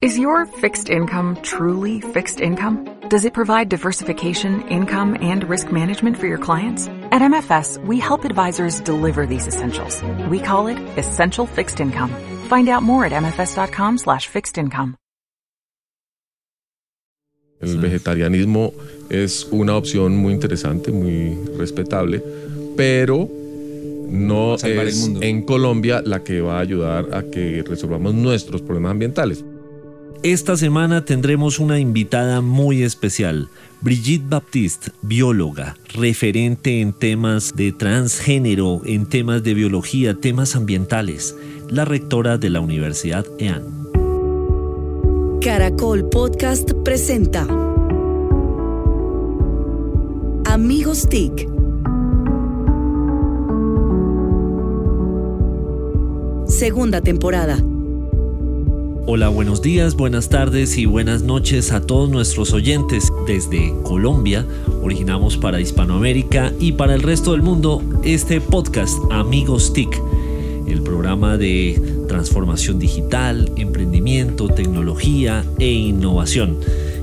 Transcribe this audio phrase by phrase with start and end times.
[0.00, 2.88] Is your fixed income truly fixed income?
[3.10, 6.88] Does it provide diversification, income, and risk management for your clients?
[7.12, 10.02] At MFS, we help advisors deliver these essentials.
[10.30, 12.08] We call it Essential Fixed Income.
[12.48, 14.96] Find out more at mfs.com slash fixed income.
[17.60, 18.72] El vegetarianismo
[19.10, 22.22] es una opción muy interesante, muy respetable,
[22.74, 23.28] pero
[24.08, 29.44] no es en Colombia la que va a ayudar a que resolvamos nuestros problemas ambientales.
[30.22, 33.48] Esta semana tendremos una invitada muy especial,
[33.80, 41.36] Brigitte Baptiste, bióloga, referente en temas de transgénero, en temas de biología, temas ambientales,
[41.68, 43.62] la rectora de la Universidad EAN.
[45.40, 47.46] Caracol Podcast presenta
[50.44, 51.48] Amigos TIC.
[56.46, 57.56] Segunda temporada.
[59.06, 63.08] Hola, buenos días, buenas tardes y buenas noches a todos nuestros oyentes.
[63.26, 64.46] Desde Colombia,
[64.82, 70.00] originamos para Hispanoamérica y para el resto del mundo este podcast Amigos TIC,
[70.68, 76.58] el programa de transformación digital, emprendimiento, tecnología e innovación,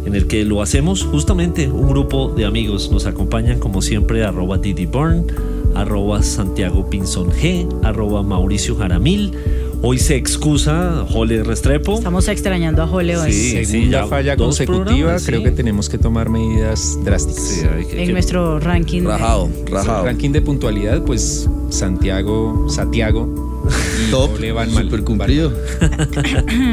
[0.05, 2.91] en el que lo hacemos justamente un grupo de amigos.
[2.91, 5.25] Nos acompañan como siempre arroba Didi Burn,
[5.73, 9.33] arroba Santiago Pinzón G, arroba Mauricio Jaramil.
[9.81, 11.95] Hoy se excusa Jole Restrepo.
[11.97, 13.31] Estamos extrañando a Jole hoy.
[13.31, 15.43] Sí, Segunda ya falla consecutiva, programas, creo sí.
[15.45, 17.43] que tenemos que tomar medidas drásticas.
[17.43, 19.03] Sí, que- En que- nuestro ranking.
[19.03, 20.05] de- Rajado, El rajado.
[20.05, 23.63] ranking de puntualidad, pues Santiago, Santiago
[24.07, 24.83] y Top, Ole van mal.
[24.85, 25.53] super cumplido.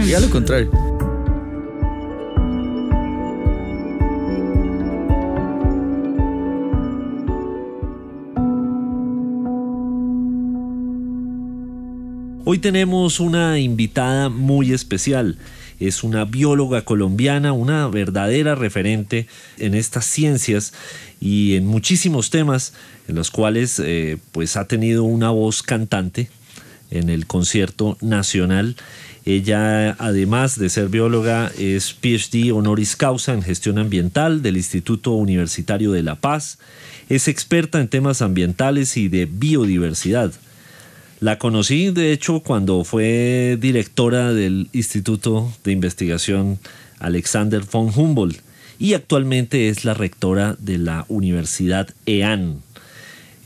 [0.04, 0.70] Diga lo contrario.
[12.54, 15.38] Hoy tenemos una invitada muy especial.
[15.80, 19.26] Es una bióloga colombiana, una verdadera referente
[19.58, 20.72] en estas ciencias
[21.20, 22.72] y en muchísimos temas
[23.08, 26.30] en los cuales eh, pues ha tenido una voz cantante
[26.92, 28.76] en el concierto nacional.
[29.24, 35.90] Ella, además de ser bióloga, es PhD honoris causa en gestión ambiental del Instituto Universitario
[35.90, 36.58] de La Paz.
[37.08, 40.32] Es experta en temas ambientales y de biodiversidad.
[41.24, 46.58] La conocí, de hecho, cuando fue directora del Instituto de Investigación
[46.98, 48.42] Alexander von Humboldt
[48.78, 52.60] y actualmente es la rectora de la Universidad EAN.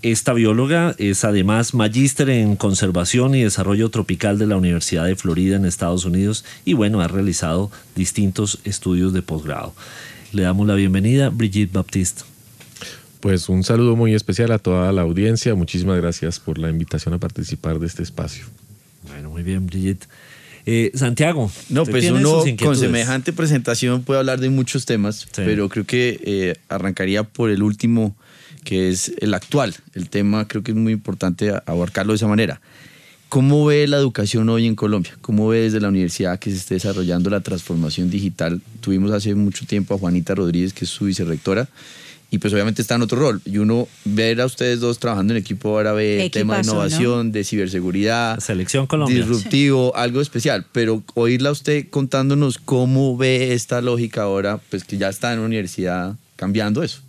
[0.02, 5.54] Esta bióloga es además magíster en conservación y desarrollo tropical de la Universidad de Florida
[5.54, 9.72] en Estados Unidos y bueno, ha realizado distintos estudios de posgrado.
[10.32, 12.24] Le damos la bienvenida, Brigitte Baptiste.
[13.20, 15.54] Pues un saludo muy especial a toda la audiencia.
[15.54, 18.44] Muchísimas gracias por la invitación a participar de este espacio.
[19.08, 20.06] Bueno, muy bien, Brigitte.
[20.66, 21.50] Eh, Santiago.
[21.70, 25.42] No, pues uno con semejante presentación puede hablar de muchos temas, Sí.
[25.44, 28.14] pero creo que eh, arrancaría por el último,
[28.64, 29.74] que es el actual.
[29.94, 32.60] El tema creo que es muy importante abarcarlo de esa manera.
[33.30, 35.16] ¿Cómo ve la educación hoy en Colombia?
[35.22, 38.60] ¿Cómo ve desde la universidad que se esté desarrollando la transformación digital?
[38.80, 41.68] Tuvimos hace mucho tiempo a Juanita Rodríguez, que es su vicerrectora,
[42.30, 43.40] y pues obviamente está en otro rol.
[43.44, 47.44] Y uno ver a ustedes dos trabajando en equipo ahora ve tema de innovación, de
[47.44, 49.16] ciberseguridad, Selección Colombia.
[49.16, 54.98] disruptivo, algo especial, pero oírla a usted contándonos cómo ve esta lógica ahora, pues que
[54.98, 57.00] ya está en la universidad cambiando eso.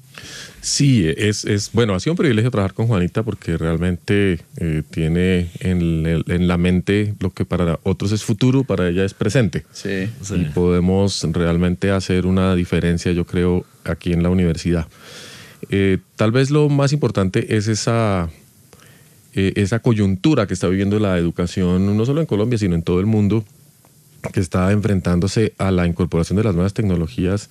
[0.61, 5.49] Sí, es, es bueno, ha sido un privilegio trabajar con Juanita porque realmente eh, tiene
[5.59, 9.65] en, el- en la mente lo que para otros es futuro, para ella es presente.
[9.71, 10.09] Sí.
[10.21, 10.35] Sí.
[10.35, 14.87] Y podemos realmente hacer una diferencia, yo creo, aquí en la universidad.
[15.69, 18.29] Eh, tal vez lo más importante es esa,
[19.35, 22.99] eh, esa coyuntura que está viviendo la educación, no solo en Colombia, sino en todo
[22.99, 23.45] el mundo,
[24.33, 27.49] que está enfrentándose a la incorporación de las nuevas tecnologías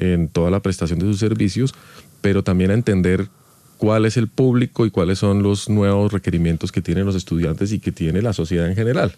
[0.00, 1.74] en toda la prestación de sus servicios,
[2.20, 3.28] pero también a entender
[3.76, 7.78] cuál es el público y cuáles son los nuevos requerimientos que tienen los estudiantes y
[7.78, 9.12] que tiene la sociedad en general.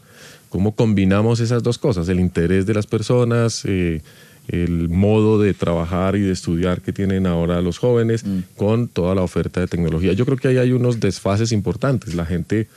[0.51, 2.09] ¿Cómo combinamos esas dos cosas?
[2.09, 4.03] El interés de las personas, eh,
[4.49, 8.25] el modo de trabajar y de estudiar que tienen ahora los jóvenes
[8.57, 10.13] con toda la oferta de tecnología.
[10.13, 12.15] Yo creo que ahí hay unos desfases importantes.
[12.15, 12.69] La gente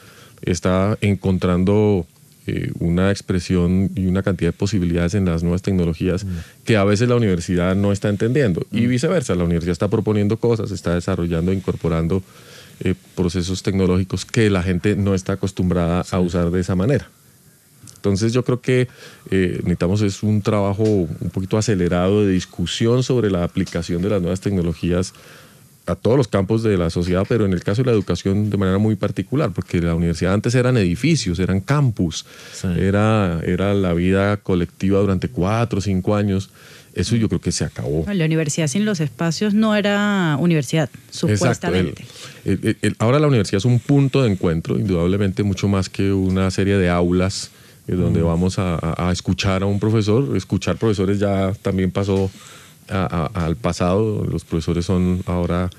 [0.41, 2.07] está encontrando
[2.47, 6.25] eh, una expresión y una cantidad de posibilidades en las nuevas tecnologías
[6.63, 8.65] que a veces la universidad no está entendiendo.
[8.71, 12.21] Y viceversa, la universidad está proponiendo cosas, está desarrollando, incorporando
[12.81, 17.09] eh, procesos tecnológicos que la gente no está acostumbrada a usar de esa manera.
[17.95, 18.87] Entonces yo creo que
[19.31, 24.21] eh, necesitamos es un trabajo un poquito acelerado de discusión sobre la aplicación de las
[24.21, 25.13] nuevas tecnologías
[25.87, 28.57] a todos los campos de la sociedad, pero en el caso de la educación de
[28.57, 32.67] manera muy particular, porque la universidad antes eran edificios, eran campus, Sí.
[32.77, 36.49] era, era la vida colectiva durante cuatro o cinco años.
[36.95, 38.05] Eso yo creo que se acabó.
[38.11, 41.27] La universidad sin los espacios no era universidad, Exacto.
[41.27, 42.05] el- supuestamente.
[42.45, 46.13] el- el- el- ahora la universidad es un punto de encuentro, indudablemente mucho más que
[46.13, 47.51] una serie de aulas
[47.87, 50.35] eh, donde vamos a, a- a escuchar a un profesor.
[50.37, 52.31] Escuchar profesores ya también pasó
[52.89, 54.23] a- a- al pasado.
[54.25, 55.69] Los profesores son ahora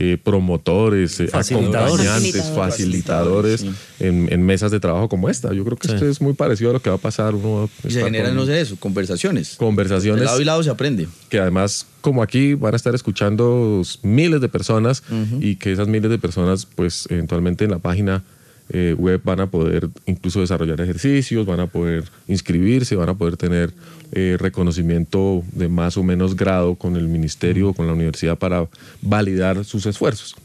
[0.00, 2.04] eh, promotores, eh, Facilitadores.
[2.08, 3.70] acompañantes, facilitadores Sí.
[4.00, 5.52] en, en mesas de trabajo como esta.
[5.52, 5.94] Yo creo que Sí.
[5.94, 7.32] esto es muy parecido a lo que va a pasar.
[7.36, 9.54] Uno Y se generan, con no sé eso, conversaciones.
[9.56, 11.06] conversaciones De lado y lado se aprende.
[11.28, 15.04] que además como aquí van a estar escuchando miles de personas
[15.40, 18.24] y que esas miles de personas pues eventualmente en la página
[18.70, 23.36] eh, web van a poder incluso desarrollar ejercicios, van a poder inscribirse, van a poder
[23.36, 23.72] tener
[24.12, 28.66] eh, reconocimiento de más o menos grado con el ministerio o con la universidad para
[29.02, 30.36] validar sus esfuerzos.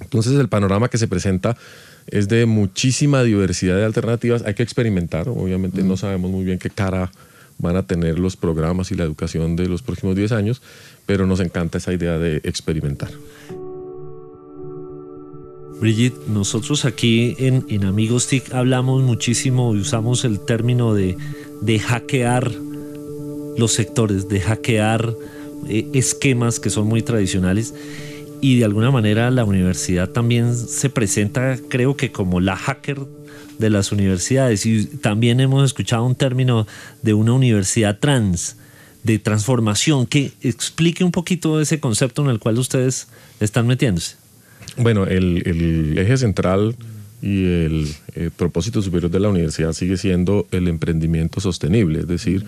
[0.00, 1.56] Entonces el panorama que se presenta
[2.08, 4.42] es de muchísima diversidad de alternativas.
[4.44, 7.10] Hay que experimentar, obviamente no sabemos muy bien qué cara
[7.58, 10.62] van a tener los programas y la educación de los próximos 10 años,
[11.06, 13.10] pero nos encanta esa idea de experimentar.
[15.80, 21.16] Brigitte, nosotros aquí en, en Amigos TIC hablamos muchísimo y usamos el término de,
[21.60, 22.50] de hackear
[23.58, 25.14] los sectores, de hackear
[25.68, 27.74] eh, esquemas que son muy tradicionales
[28.40, 33.00] y de alguna manera la universidad también se presenta, creo que como la hacker
[33.58, 36.66] de las universidades y también hemos escuchado un término
[37.02, 38.56] de una universidad trans,
[39.02, 43.08] de transformación, que explique un poquito ese concepto en el cual ustedes
[43.40, 44.16] están metiéndose.
[44.78, 46.76] Bueno, el, eje central
[47.22, 52.44] y el, eh, propósito superior de la universidad sigue siendo el emprendimiento sostenible, es decir,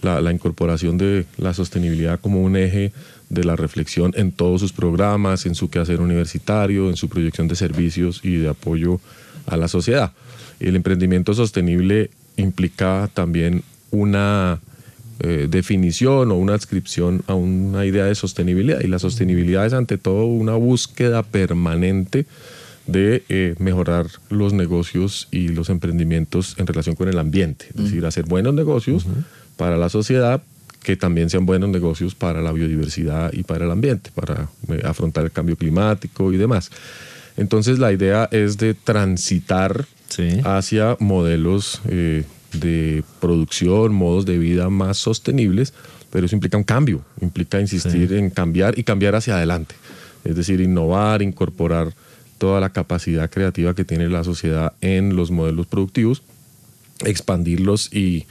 [0.00, 2.92] la, la incorporación de la sostenibilidad como un eje
[3.28, 7.56] de la reflexión en todos sus programas, en su quehacer universitario, en su proyección de
[7.56, 9.00] servicios y de apoyo
[9.46, 10.12] a la sociedad.
[10.60, 14.60] El emprendimiento sostenible implica también una
[15.22, 18.80] eh, definición o una adscripción a una idea de sostenibilidad.
[18.80, 22.26] Y la sostenibilidad es ante todo una búsqueda permanente
[22.86, 27.66] de eh, mejorar los negocios y los emprendimientos en relación con el ambiente.
[27.76, 29.06] Es decir, hacer buenos negocios
[29.56, 30.42] para la sociedad
[30.82, 35.22] que también sean buenos negocios para la biodiversidad y para el ambiente, para eh, afrontar
[35.24, 36.70] el cambio climático y demás.
[37.36, 40.40] Entonces la idea es de transitar Sí.
[40.44, 45.72] hacia modelos eh, de producción, modos de vida más sostenibles,
[46.10, 49.74] pero eso implica un cambio, implica insistir en cambiar y cambiar hacia adelante.
[50.24, 51.94] Es decir, innovar, incorporar
[52.38, 56.22] toda la capacidad creativa que tiene la sociedad en los modelos productivos,
[57.04, 58.26] expandirlos y,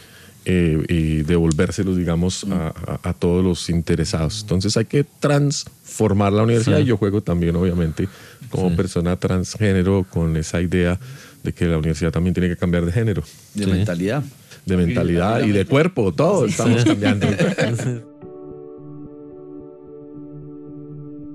[0.45, 4.41] eh, y devolvérselos, digamos, a, a- a todos los interesados.
[4.41, 6.83] Entonces hay que transformar la universidad Sí.
[6.83, 8.07] y yo juego también, obviamente,
[8.49, 8.75] como Sí.
[8.75, 10.99] persona transgénero con esa idea
[11.43, 13.23] de que la universidad también tiene que cambiar de género,
[13.53, 13.71] De Sí.
[13.71, 14.23] mentalidad.
[14.65, 17.27] de mentalidad y de cuerpo, todo estamos cambiando.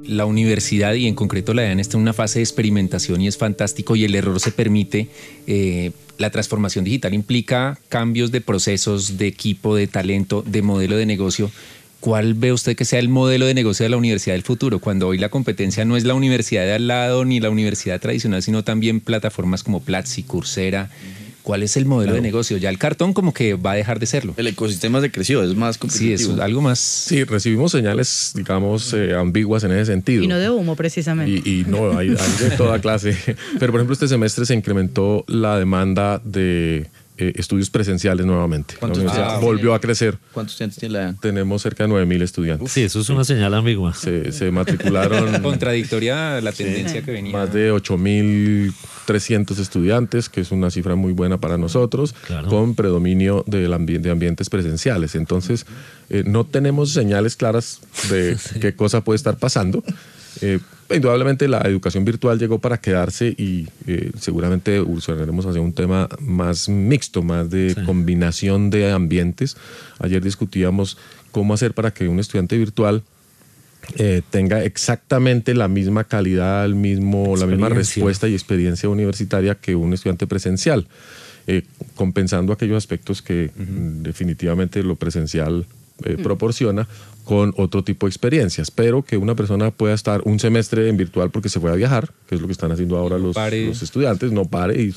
[0.06, 3.36] la universidad y en concreto la EAN está en una fase de experimentación y es
[3.36, 5.08] fantástico y el error se permite.
[5.46, 11.06] Eh, la transformación digital implica cambios de procesos, de equipo, de talento, de modelo de
[11.06, 11.50] negocio.
[12.00, 14.78] ¿Cuál ve usted que sea el modelo de negocio de la universidad del futuro?
[14.78, 18.42] Cuando hoy la competencia no es la universidad de al lado ni la universidad tradicional,
[18.42, 20.90] sino también plataformas como Platzi, Coursera.
[21.42, 22.56] ¿Cuál es el modelo de negocio?
[22.58, 24.34] Ya el cartón como que va a dejar de serlo.
[24.36, 26.34] El ecosistema se creció, es más Sí, competitivo.
[26.34, 26.78] es algo más...
[26.80, 30.24] Sí, recibimos señales, digamos, eh, ambiguas en ese sentido.
[30.24, 31.48] Y no de humo, precisamente.
[31.48, 33.16] Y, y no, hay, hay de toda clase.
[33.60, 36.88] Pero, por ejemplo, este semestre se incrementó la demanda de
[37.18, 38.74] eh, estudios presenciales nuevamente.
[38.74, 40.18] La ¿Cuántos universidad estudiantes volvió a crecer.
[40.32, 41.14] ¿Cuántos estudiantes tiene la?
[41.20, 42.72] Tenemos cerca de 9.000 estudiantes.
[42.72, 43.94] Sí, eso es una señal ambigua.
[43.94, 47.32] Se, se matricularon Contradictoria a la tendencia que venía.
[47.32, 52.48] más de 8.300 estudiantes, que es una cifra muy buena para nosotros, Claro.
[52.48, 55.14] con predominio del ambi- de ambientes presenciales.
[55.14, 55.66] Entonces,
[56.10, 57.80] eh, no tenemos señales claras
[58.10, 59.82] de qué cosa puede estar pasando.
[60.42, 60.58] Eh,
[60.94, 66.68] indudablemente la educación virtual llegó para quedarse y eh, seguramente evolucionaremos hacia un tema más
[66.68, 67.84] mixto, más de Sí.
[67.84, 69.56] combinación de ambientes.
[69.98, 70.96] Ayer discutíamos
[71.32, 73.02] cómo hacer para que un estudiante virtual
[73.98, 79.76] eh, tenga exactamente la misma calidad, el mismo, la misma respuesta y experiencia universitaria que
[79.76, 80.86] un estudiante presencial,
[81.46, 81.62] eh,
[81.94, 85.66] compensando aquellos aspectos que definitivamente lo presencial
[86.04, 86.86] eh, proporciona
[87.24, 91.30] con otro tipo de experiencias, pero que una persona pueda estar un semestre en virtual
[91.30, 93.36] porque se fue a viajar, que es lo que están haciendo ahora los,
[93.82, 94.94] estudiantes, no pare y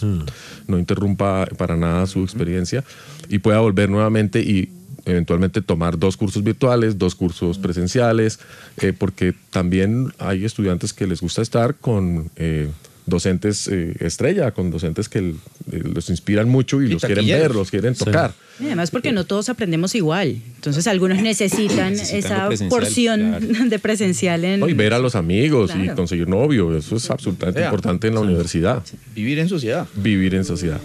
[0.68, 2.84] no interrumpa para nada su experiencia
[3.30, 4.70] y pueda volver nuevamente y
[5.06, 8.40] eventualmente tomar dos cursos virtuales, dos cursos presenciales,
[8.82, 12.70] eh, porque también hay estudiantes que les gusta estar con eh,
[13.10, 15.34] docentes eh, estrella, con docentes que eh,
[15.72, 18.34] los inspiran mucho y, Y los quieren ver, los quieren tocar.
[18.60, 20.42] Y además porque no todos aprendemos igual.
[20.56, 23.66] Entonces algunos necesitan Necesitan esa porción claro.
[23.70, 24.60] de presencial en...
[24.60, 24.70] ¿no?
[24.70, 28.84] Y ver a los amigos y conseguir novio, eso es absolutamente importante en la universidad.
[29.16, 29.88] Vivir en sociedad.
[29.96, 30.80] Vivir en sociedad.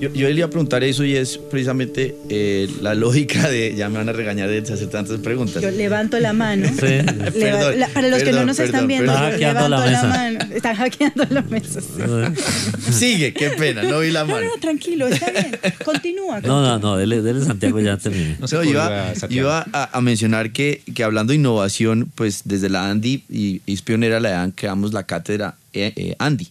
[0.00, 3.88] Yo, yo le iba a preguntar eso y es precisamente eh, la lógica de, ya
[3.88, 5.62] me van a regañar de hacer tantas preguntas.
[5.62, 6.68] Yo levanto la mano.
[6.68, 6.74] Sí.
[6.80, 9.30] Leva- Perdón, la- para los que no perdón, nos están perdón, viendo, perdón.
[9.30, 10.08] yo Está hackeando levanto la la, mesa.
[10.38, 10.54] mano.
[10.54, 11.80] Están hackeando la mesa.
[11.80, 12.92] sí.
[12.92, 14.46] Sigue, qué pena, no vi la No, mano.
[14.46, 15.58] no, tranquilo, está bien.
[15.84, 16.40] Continúa.
[16.40, 18.36] No, no, no, dele, dele Santiago ya terminé.
[18.38, 22.90] No ocurrió iba, iba a, a mencionar que, que hablando de innovación, pues desde la
[22.90, 26.48] Andy, y, y es pionera la EAN, creamos la cátedra eh, eh, Andy.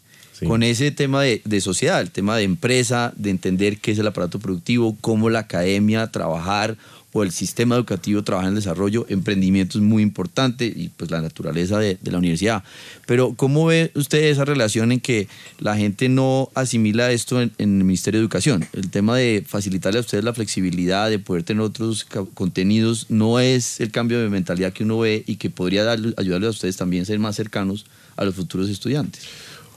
[0.48, 4.08] Con ese tema de, de sociedad, el tema de empresa, de entender qué es el
[4.08, 6.78] aparato productivo, cómo la academia trabajar
[7.14, 11.22] o el sistema educativo trabaja en el desarrollo, emprendimiento es muy importante y pues la
[11.22, 12.64] naturaleza de, la universidad.
[13.06, 15.28] Pero ¿cómo ve usted esa relación en que
[15.60, 18.66] la gente no asimila esto en, en el Ministerio de Educación?
[18.74, 23.80] El tema de facilitarle a ustedes la flexibilidad, de poder tener otros contenidos, no es
[23.80, 27.04] el cambio de mentalidad que uno ve y que podría darle- ayudarles a ustedes también
[27.04, 27.86] a ser más cercanos
[28.16, 29.22] a los futuros estudiantes.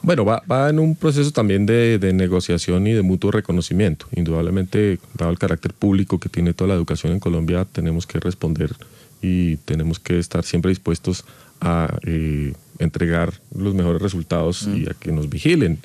[0.02, 4.06] Bueno, va, va en un proceso también de, de negociación y de mutuo reconocimiento.
[4.14, 8.74] Indudablemente, dado el carácter público que tiene toda la educación en Colombia, tenemos que responder
[9.22, 11.24] y tenemos que estar siempre dispuestos
[11.60, 15.78] a eh, entregar los mejores resultados y a que nos vigilen.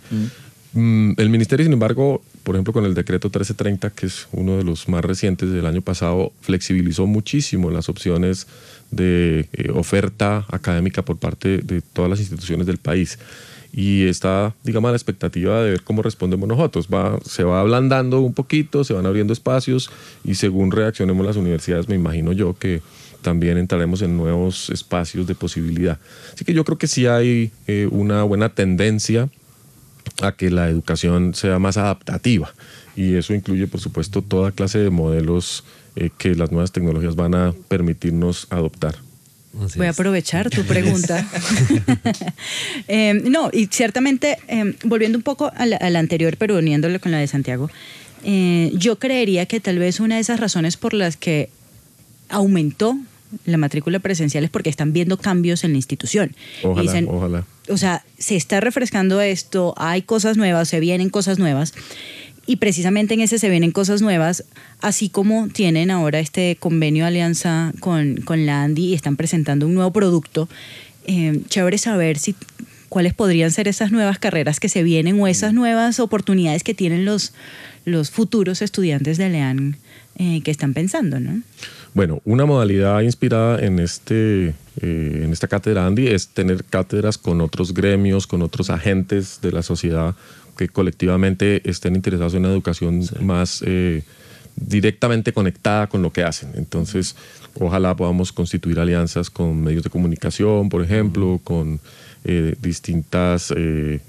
[0.74, 4.63] Mm, El ministerio, sin embargo, por ejemplo, con el decreto 1330, que es uno de
[4.63, 8.48] los más recientes del año pasado, flexibilizó muchísimo las opciones
[8.89, 13.20] de eh, oferta académica por parte de todas las instituciones del país.
[13.74, 16.88] Y está, digamos, a la expectativa de ver cómo respondemos nosotros.
[16.94, 19.90] Va, se va ablandando un poquito, se van abriendo espacios
[20.24, 22.82] y según reaccionemos las universidades, me imagino yo que
[23.22, 26.00] también entraremos en nuevos espacios de posibilidad.
[26.34, 29.30] Así que yo creo que sí hay eh, una buena tendencia
[30.22, 32.54] a que la educación sea más adaptativa.
[32.96, 35.63] Y eso incluye, por supuesto, toda clase de modelos
[35.96, 38.96] eh, que las nuevas tecnologías van a permitirnos adoptar.
[39.60, 40.00] Así Voy a es.
[40.00, 41.27] aprovechar tu pregunta.
[42.88, 47.00] Eh, no, y ciertamente, eh, volviendo un poco a la, a la anterior, pero uniéndolo
[47.00, 47.70] con la de Santiago,
[48.24, 51.50] eh, yo creería que tal vez una de esas razones por las que
[52.29, 52.98] aumentó
[53.46, 56.36] la matrícula presencial es porque están viendo cambios en la institución.
[56.63, 57.46] Ojalá, dicen, ojalá.
[57.70, 61.74] o sea, se está refrescando esto, hay cosas nuevas, se vienen cosas nuevas.
[62.48, 64.43] Y precisamente en ese se vienen cosas nuevas,
[64.79, 69.75] así como tienen ahora este convenio de alianza con, con la y están presentando un
[69.75, 70.50] nuevo producto.
[71.05, 72.36] Eh, chévere saber si
[72.89, 77.05] cuáles podrían ser esas nuevas carreras que se vienen o esas nuevas oportunidades que tienen
[77.05, 77.33] los,
[77.86, 79.77] los futuros estudiantes de Lean
[80.17, 81.41] eh, que están pensando, ¿no?
[81.93, 84.50] Bueno, una modalidad inspirada en, este,
[84.81, 89.51] eh, en esta cátedra Andy es tener cátedras con otros gremios, con otros agentes de
[89.51, 90.15] la sociedad
[90.62, 94.03] que colectivamente estén interesados en una educación más eh,
[94.56, 96.51] directamente conectada con lo que hacen.
[96.53, 97.15] Entonces,
[97.60, 101.80] ojalá podamos constituir alianzas con medios de comunicación, por ejemplo, con
[102.25, 104.01] eh, distintas eh,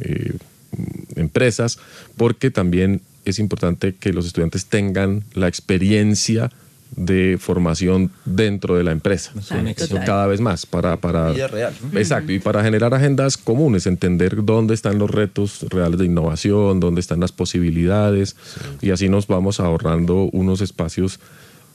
[1.17, 1.79] empresas,
[2.19, 6.51] porque también es importante que los estudiantes tengan la experiencia
[6.97, 9.33] de formación dentro de la empresa.
[10.05, 11.73] Cada vez más para, para real.
[11.95, 17.01] Exacto, y para generar agendas comunes, entender dónde están los retos reales de innovación, dónde
[17.01, 18.37] están las posibilidades,
[18.81, 21.19] y así nos vamos ahorrando unos espacios,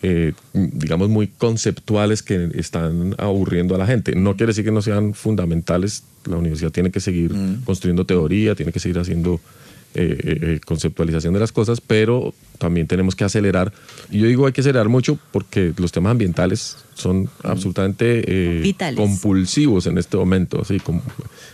[0.03, 4.15] eh, digamos, muy conceptuales que están aburriendo a la gente.
[4.15, 7.33] No quiere decir que no sean fundamentales, la universidad tiene que seguir
[7.65, 9.39] construyendo teoría, tiene que seguir haciendo
[9.97, 13.71] eh, eh, conceptualización de las cosas, pero también tenemos que acelerar.
[14.11, 18.97] Y yo digo hay que acelerar mucho porque los temas ambientales son absolutamente eh, Vitales.
[18.99, 20.61] compulsivos en este momento.
[20.61, 21.01] Así como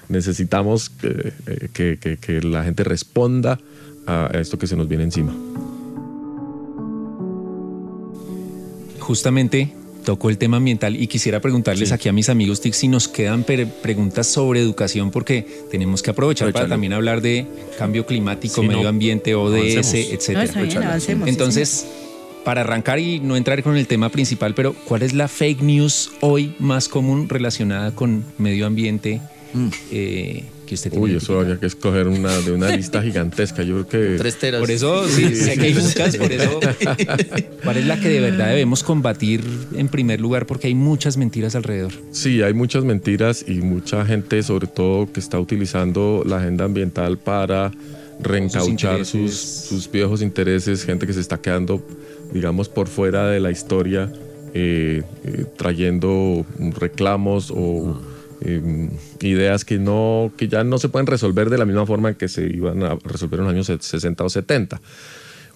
[0.10, 3.60] necesitamos que, eh, que- que- que la gente responda
[4.08, 5.34] a esto que se nos viene encima.
[9.00, 13.08] justamente tocó el tema ambiental y quisiera preguntarles aquí a mis amigos TIC si nos
[13.08, 18.68] quedan preguntas sobre educación porque tenemos que aprovechar para también hablar de cambio climático, Sí,
[18.68, 18.90] medio no.
[18.90, 19.54] ambiente, ODS.
[19.54, 20.62] No, etcétera.
[20.62, 21.88] bien, sí, Entonces,
[22.44, 26.12] para arrancar y no entrar con el tema principal, pero ¿cuál es la fake news
[26.22, 29.22] hoy más común relacionada con medio ambiente
[29.92, 30.44] eh,
[30.74, 31.06] que usted tiene?
[31.06, 33.64] Uy, eso habría que escoger una de una lista gigantesca.
[33.64, 34.60] Yo creo que Tres teras.
[34.60, 36.60] Por eso, sí, sé que hay muchas, por eso.
[37.64, 39.44] ¿Cuál es la que de verdad debemos combatir
[39.76, 40.46] en primer lugar?
[40.46, 41.92] Porque hay muchas mentiras alrededor.
[42.12, 47.18] Sí, hay muchas mentiras y mucha gente, sobre todo, que está utilizando la agenda ambiental
[47.18, 47.72] para
[48.20, 51.86] reencauchar sus, viejos intereses, gente que se está quedando,
[52.34, 54.12] digamos, por fuera de la historia,
[54.54, 56.46] eh, eh, trayendo
[56.78, 58.00] reclamos o
[58.44, 58.90] eh,
[59.22, 62.28] ideas que, no, que ya no se pueden resolver de la misma forma en que
[62.28, 64.82] se iban a resolver en los años 60 o 70.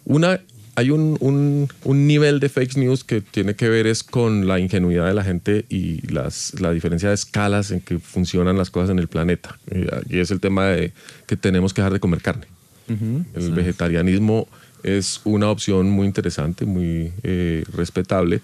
[0.06, 0.39] Una,
[0.75, 4.60] hay un, un- un nivel de fake news que tiene que ver es con la
[4.60, 8.91] ingenuidad de la gente y las, la diferencia de escalas en que funcionan las cosas
[8.91, 9.58] en el planeta.
[9.72, 10.94] Eh, y es el tema de
[11.25, 12.46] que tenemos que dejar de comer carne.
[13.36, 14.48] El vegetarianismo
[14.84, 18.39] es una opción muy interesante, muy eh, respetable,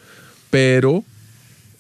[0.50, 1.06] pero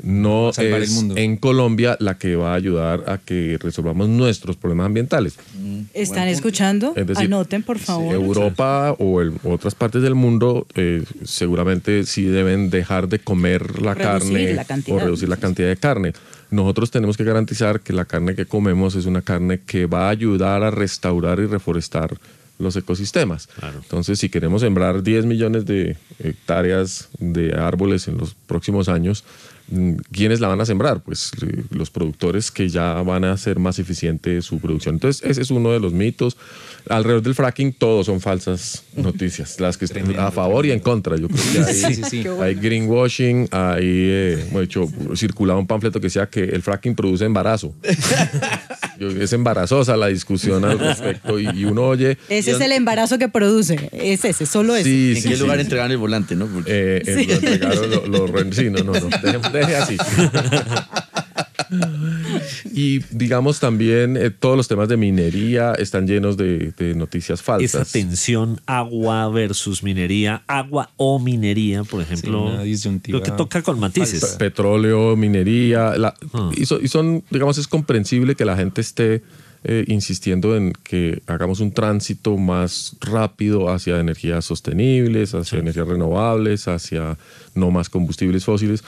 [0.03, 1.15] no el mundo.
[1.17, 5.37] en Colombia la que va a ayudar a que resolvamos nuestros problemas ambientales.
[5.93, 6.93] ¿Están escuchando?
[6.95, 8.13] Es decir, Anoten, por favor.
[8.13, 13.93] Europa o el- otras partes del mundo eh, seguramente sí deben dejar de comer la
[13.93, 14.97] Reducir carne la cantidad.
[14.97, 16.13] o reducir la cantidad de carne.
[16.51, 20.09] Nosotros tenemos que garantizar que la carne que comemos es una carne que va a
[20.09, 22.15] ayudar a restaurar y reforestar
[22.59, 23.49] los ecosistemas.
[23.81, 29.52] Entonces, si queremos sembrar 10 millones de hectáreas de árboles en los próximos años, mm,
[30.11, 31.01] ¿quiénes la van a sembrar?
[31.01, 34.95] Pues eh, los productores que ya van a hacer más eficiente su producción.
[34.95, 36.37] Entonces, ese es uno de los mitos.
[36.89, 41.15] Alrededor del fracking, todos son falsas noticias, las que están a favor y en contra.
[41.17, 42.23] Yo creo que hay, Sí, sí, sí.
[42.41, 47.25] hay greenwashing, hay, eh, de hecho, circulaba un panfleto que decía que el fracking produce
[47.25, 47.73] embarazo.
[49.09, 52.17] Es embarazosa la discusión al respecto y, y uno oye...
[52.29, 53.89] Ese es el embarazo que produce.
[53.91, 54.85] Es ese, solo ese.
[54.89, 55.41] Sí, ¿En sí, qué sí.
[55.41, 56.47] lugar entregan el volante, no?
[56.47, 59.09] Porque- Eh, eh, lo entregaron, lo, lo re- sí, no, no, no.
[59.21, 59.97] Deje, deje así.
[62.73, 67.81] y digamos también eh, todos los temas de minería están llenos de, de noticias falsas.
[67.81, 72.49] Esa tensión agua versus minería, agua o minería, por ejemplo,
[73.07, 74.23] lo que toca con matices.
[74.37, 75.97] Pe- petróleo, minería.
[75.97, 76.51] la- Ah.
[76.55, 79.21] y, so- y son, digamos, es comprensible que la gente esté
[79.65, 86.67] eh, insistiendo en que hagamos un tránsito más rápido hacia energías sostenibles, hacia energías renovables,
[86.67, 87.17] hacia
[87.55, 88.83] no más combustibles fósiles.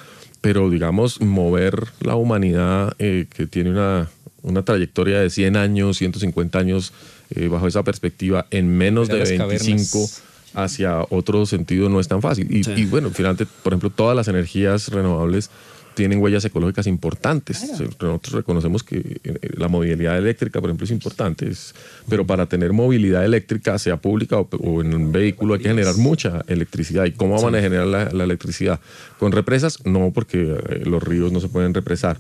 [0.46, 4.10] Pero, digamos, mover la humanidad eh, que tiene una,
[4.44, 6.94] una trayectoria de 100 años, 150 años,
[7.32, 10.22] eh, bajo esa perspectiva, en menos de las 25 cavernas.
[10.54, 12.56] hacia otro sentido no es tan fácil.
[12.56, 12.74] Y, Sí.
[12.78, 15.50] y bueno, finalmente, por ejemplo, todas las energías renovables
[15.96, 17.64] tienen huellas ecológicas importantes.
[17.80, 21.74] Nosotros reconocemos que eh, la movilidad eléctrica, por ejemplo, es importante, es-
[22.10, 25.96] pero para tener movilidad eléctrica, sea pública o, o en un vehículo, hay que generar
[25.98, 27.06] mucha electricidad.
[27.06, 28.80] ¿Y cómo van a generar la, la electricidad?
[29.20, 29.86] ¿Con represas?
[29.86, 32.18] No, porque eh, los ríos no se pueden represar.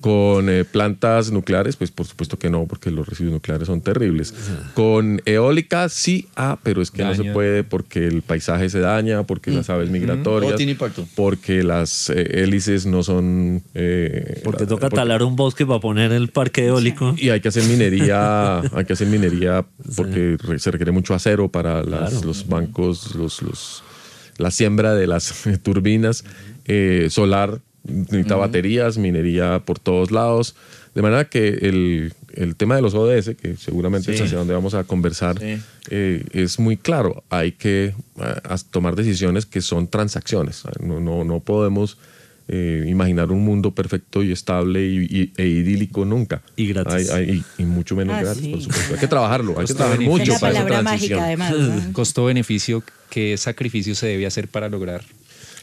[0.00, 4.32] Con eh, plantas nucleares, pues por supuesto que no, porque los residuos nucleares son terribles.
[4.74, 9.24] Con eólica, sí, ah, pero es que no se puede porque el paisaje se daña,
[9.24, 11.06] porque las aves migratorias, Todo tiene impacto.
[11.16, 13.62] porque las eh, hélices no son...
[13.74, 17.14] eh, Porque la- toca porque- talar un bosque para poner el parque eólico.
[17.18, 21.82] y hay que hacer minería, hay que hacer minería porque se requiere mucho acero para
[21.82, 22.26] las- Claro.
[22.26, 23.82] los bancos, los, los-
[24.36, 25.34] la siembra de las
[25.64, 26.24] turbinas,
[26.66, 30.54] eh, solar, necesita baterías, minería por todos lados.
[30.94, 34.24] De manera que el, el tema de los ODS, que seguramente es Sí.
[34.24, 35.60] hacia donde vamos a conversar, Sí.
[35.90, 37.22] eh, es muy claro.
[37.30, 40.62] Hay que ah, as- tomar decisiones que son transacciones.
[40.80, 41.98] No, no, no podemos
[42.50, 46.40] eh, imaginar un mundo perfecto y estable y, y- e idílico nunca.
[46.56, 47.10] Y gratis.
[47.10, 48.50] Hay- hay- y, y mucho menos Ah, gratis, sí.
[48.52, 48.94] por supuesto.
[48.94, 51.20] Hay que trabajarlo, hay que trabajar mucho Es la para esa palabra transición.
[51.20, 51.84] mágica, además.
[51.86, 51.92] ¿no?
[51.92, 55.02] Costo-beneficio, ¿qué sacrificio se debe hacer para lograr?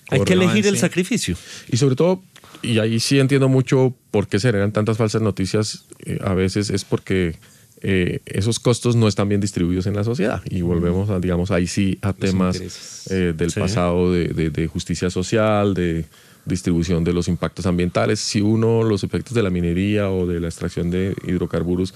[0.09, 1.35] Hay que elegir el sacrificio.
[1.71, 2.21] Y sobre todo,
[2.61, 6.69] y ahí sí entiendo mucho por qué se generan tantas falsas noticias, eh, a veces
[6.69, 7.35] es porque
[7.81, 10.41] eh, esos costos no están bien distribuidos en la sociedad.
[10.49, 13.59] Y volvemos, a, digamos, ahí sí a temas eh, del Sí.
[13.59, 16.05] pasado de, de- de justicia social, de
[16.45, 18.19] distribución de los impactos ambientales.
[18.19, 21.93] Si uno los efectos de la minería o de la extracción de hidrocarburos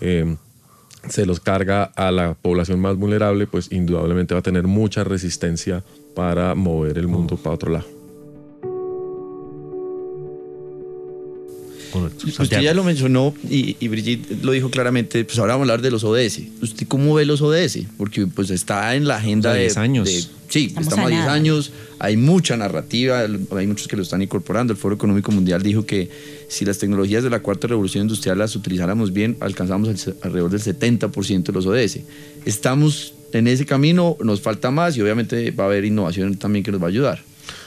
[0.00, 0.36] eh,
[1.08, 5.82] se los carga a la población más vulnerable, pues indudablemente va a tener mucha resistencia
[6.18, 7.86] para mover el mundo para otro lado.
[11.92, 12.26] Correcto.
[12.42, 15.80] Usted ya lo mencionó y, y Brigitte lo dijo claramente, pues ahora vamos a hablar
[15.82, 16.40] de los ODS.
[16.60, 17.84] ¿Usted cómo ve los ODS?
[17.96, 19.60] Porque pues está en la agenda de...
[19.60, 20.06] 10 años.
[20.08, 21.32] de- sí, Estamos estamos, a a 10 nada.
[21.34, 23.20] años, hay mucha narrativa,
[23.56, 24.72] hay muchos que lo están incorporando.
[24.72, 26.10] El Foro Económico Mundial dijo que
[26.48, 30.60] si las tecnologías de la cuarta revolución industrial las utilizáramos bien, alcanzamos el alrededor del
[30.60, 32.00] 70% de los ODS.
[32.44, 36.72] Estamos en ese camino, nos falta más y obviamente va a haber innovación también que
[36.72, 37.20] nos va a ayudar.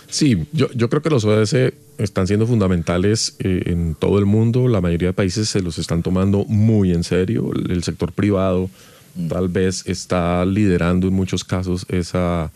[0.10, 4.68] Sí, yo, yo creo que los ODS están siendo fundamentales eh, en todo el mundo.
[4.68, 7.52] La mayoría de países se los están tomando muy en serio.
[7.56, 8.70] El, el sector privado
[9.30, 12.52] tal vez está liderando en muchos casos esa,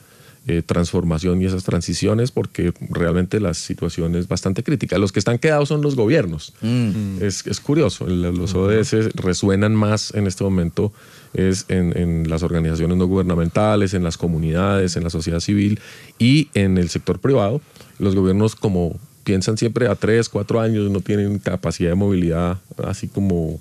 [0.48, 4.98] eh, transformación y esas transiciones porque realmente la situación es bastante crítica.
[4.98, 6.54] Los que están quedados son los gobiernos.
[6.62, 7.22] Mm.
[7.22, 10.94] Es, es curioso, los ODS resuenan más en este momento
[11.34, 15.80] es en, en las organizaciones no gubernamentales, en las comunidades, en la sociedad civil
[16.18, 17.62] y en el sector privado.
[18.00, 23.08] Los gobiernos como piensan siempre a tres, cuatro años, no tienen capacidad de movilidad así
[23.08, 23.60] como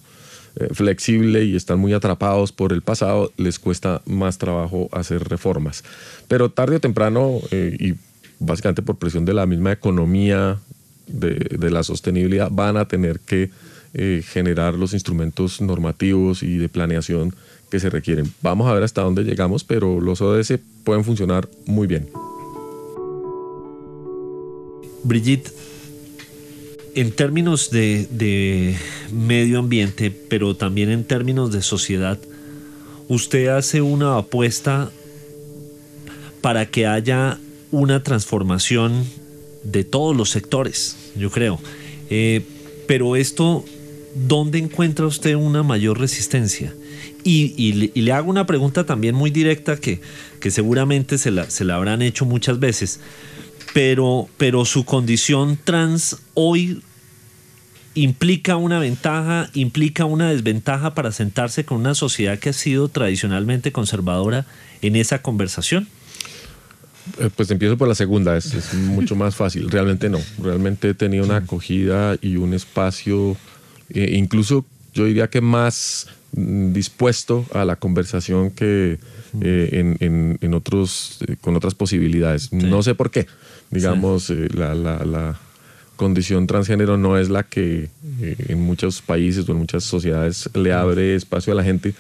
[0.73, 5.85] flexible y están muy atrapados por el pasado, les cuesta más trabajo hacer reformas.
[6.29, 7.95] Pero tarde o temprano, eh, y
[8.39, 10.59] básicamente por presión de la misma economía,
[11.07, 13.51] de, de la sostenibilidad, van a tener que
[13.97, 17.33] eh, generar los instrumentos normativos y de planeación
[17.71, 18.33] que se requieren.
[18.43, 22.09] Vamos a ver hasta dónde llegamos, pero los ODS pueden funcionar muy bien.
[25.05, 25.53] Brigitte,
[26.95, 28.77] en términos de,
[29.13, 32.19] medio ambiente, pero también en términos de sociedad,
[33.09, 34.91] usted hace una apuesta
[36.41, 37.39] para que haya
[37.71, 39.05] una transformación
[39.63, 41.59] de todos los sectores, yo creo.
[42.11, 42.43] Eh,
[42.87, 43.65] pero esto,
[44.15, 46.75] ¿dónde encuentra usted una mayor resistencia?
[47.25, 50.01] Y, le- hago una pregunta también muy directa que,
[50.51, 53.01] seguramente se la habrán hecho muchas veces
[53.75, 56.81] pero, pero su condición trans hoy
[57.95, 63.71] implica una ventaja, implica una desventaja para sentarse con una sociedad que ha sido tradicionalmente
[63.73, 64.47] conservadora
[64.83, 65.87] en esa conversación.
[67.21, 69.71] Eh, Pues empiezo por la segunda, es, es mucho más fácil.
[69.71, 73.37] Realmente no, realmente he tenido una acogida y un espacio,
[73.91, 78.99] eh, incluso yo diría que más mm, dispuesto a la conversación que
[79.41, 82.53] eh, en, en- en otros, eh, con otras posibilidades.
[82.53, 83.27] No sé por qué.
[83.71, 85.39] Digamos, eh, la, la- la
[85.97, 87.89] condición transgénero no es la que
[88.21, 91.95] eh, en muchos países o en muchas sociedades le abre espacio a la gente,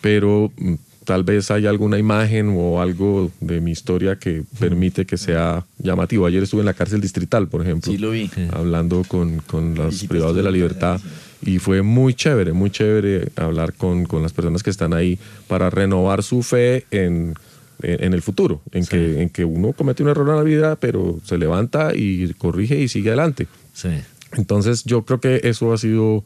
[0.00, 5.16] pero mm, tal vez hay alguna imagen o algo de mi historia que permite que
[5.18, 6.26] sea llamativo.
[6.26, 8.30] Ayer estuve en la cárcel distrital, por ejemplo, Sí, lo vi.
[8.52, 11.00] hablando con, con los privados de la libertad
[11.44, 15.68] y fue muy chévere, muy chévere hablar con, con las personas que están ahí para
[15.70, 17.34] renovar su fe en,
[17.82, 20.76] en, en el futuro, en, que, en que uno comete un error en la vida,
[20.76, 23.46] pero se levanta y corrige y sigue adelante.
[23.74, 23.88] Sí.
[24.36, 26.24] Entonces yo creo que eso ha sido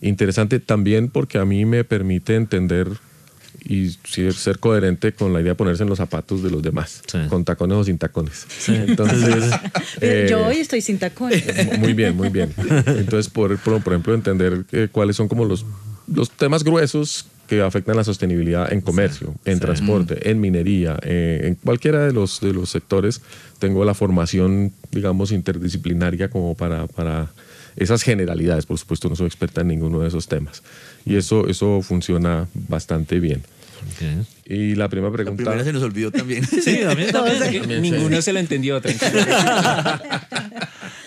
[0.00, 2.88] interesante también porque a mí me permite entender
[3.64, 7.02] y ser, ser coherente con la idea de ponerse en los zapatos de los demás,
[7.06, 7.18] Sí.
[7.28, 8.46] con tacones o sin tacones.
[8.68, 9.50] Entonces,
[10.00, 11.44] eh, Yo hoy estoy sin tacones.
[11.78, 12.54] muy bien, muy bien.
[12.86, 15.66] Entonces, por, por, por ejemplo, entender eh, cuáles son como los,
[16.06, 21.54] los temas gruesos que afectan la sostenibilidad en comercio, en transporte, en minería, eh, en
[21.54, 23.22] cualquiera de los, de los sectores.
[23.58, 27.30] Tengo la formación, digamos, interdisciplinaria como para, para
[27.74, 28.66] esas generalidades.
[28.66, 30.62] Por supuesto, no soy experta en ninguno de esos temas.
[31.06, 33.42] Y eso, eso funciona bastante bien.
[33.94, 34.26] Ok.
[34.50, 35.42] Y la primera La pregunta...
[35.44, 36.42] primera se nos olvidó también.
[36.46, 37.82] Sí, también, también.
[37.82, 39.20] Ninguno se lo entendió, tranquilo.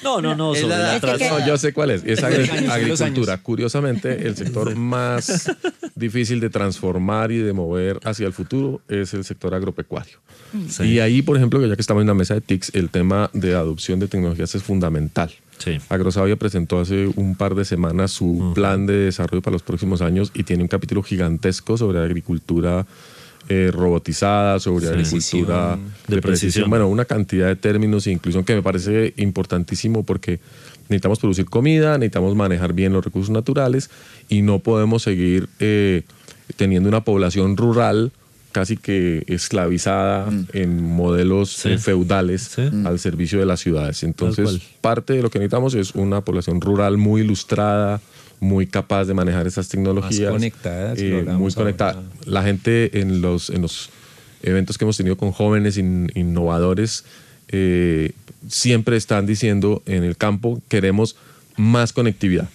[0.04, 2.04] No, no, no, sobre la- la que- No, yo sé cuál es.
[2.04, 3.38] Es agri- agricultura.
[3.38, 5.52] Curiosamente, el sector más
[5.96, 10.18] difícil de transformar y de mover hacia el futuro es el sector agropecuario.
[10.70, 10.84] Sí.
[10.86, 13.54] Y ahí, por ejemplo, ya que estamos en la mesa de TICS, el tema de
[13.54, 15.32] adopción de tecnologías es fundamental.
[15.60, 15.78] Sí.
[15.90, 20.32] Agrosavia presentó hace un par de semanas su plan de desarrollo para los próximos años
[20.34, 22.88] y tiene un capítulo gigantesco sobre agricultura
[23.50, 24.92] eh, robotizada, sobre Sí.
[24.94, 25.76] agricultura
[26.08, 26.22] de, De precisión.
[26.22, 26.70] precisión.
[26.70, 30.40] Bueno, una cantidad de términos e inclusión que me parece importantísimo porque
[30.90, 33.90] necesitamos producir comida, necesitamos manejar bien los recursos naturales
[34.30, 36.04] y no podemos seguir eh,
[36.58, 38.12] teniendo una población rural
[38.52, 41.70] casi que esclavizada en modelos Sí.
[41.70, 42.64] eh, feudales Sí.
[42.86, 44.04] al servicio de las ciudades.
[44.04, 48.02] Entonces, parte de lo que necesitamos es una población rural muy ilustrada,
[48.42, 50.32] muy capaz de manejar esas tecnologías.
[50.32, 51.92] conectada, si eh, muy conectada.
[51.94, 52.08] ahora.
[52.26, 53.90] La gente en los, en los
[54.44, 57.06] eventos que hemos tenido con jóvenes in- innovadores
[57.50, 58.12] eh,
[58.50, 61.16] siempre están diciendo en el campo queremos
[61.56, 62.50] más conectividad.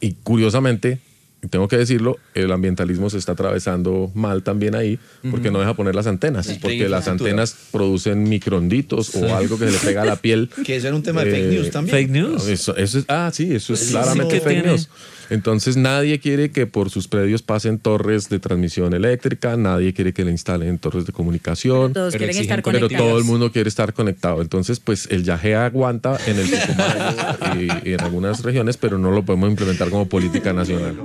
[0.00, 1.00] Y curiosamente,
[1.50, 4.98] tengo que decirlo, el ambientalismo se está atravesando mal también ahí,
[5.30, 9.72] porque no deja poner las antenas, porque las antenas producen micronditos o algo que se
[9.72, 10.48] le pega a la piel.
[10.64, 11.96] Que eso era un tema de fake Eh, news también.
[11.96, 12.44] Fake news.
[12.44, 14.88] No, eso, eso es, ah, sí, eso es Sí, claramente sí, fake tiene- news.
[15.30, 20.24] Entonces nadie quiere que por sus predios pasen torres de transmisión eléctrica, nadie quiere que
[20.26, 21.92] le instalen torres de comunicación.
[21.94, 23.08] Todos Pero quieren estar Pero conectados.
[23.08, 24.42] todo el mundo quiere estar conectado.
[24.42, 29.10] Entonces, pues el yaje aguanta en el Putumayo y, y en algunas regiones, pero no
[29.10, 30.96] lo podemos implementar como política nacional.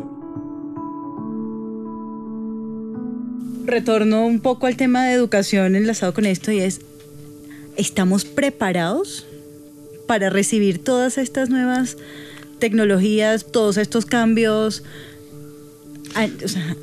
[3.67, 6.79] Retorno un poco al tema de educación enlazado con esto y es,
[7.75, 9.27] ¿estamos preparados
[10.07, 11.97] para recibir todas estas nuevas
[12.59, 14.83] tecnologías, todos estos cambios?
[16.15, 16.77] Ah, o sea,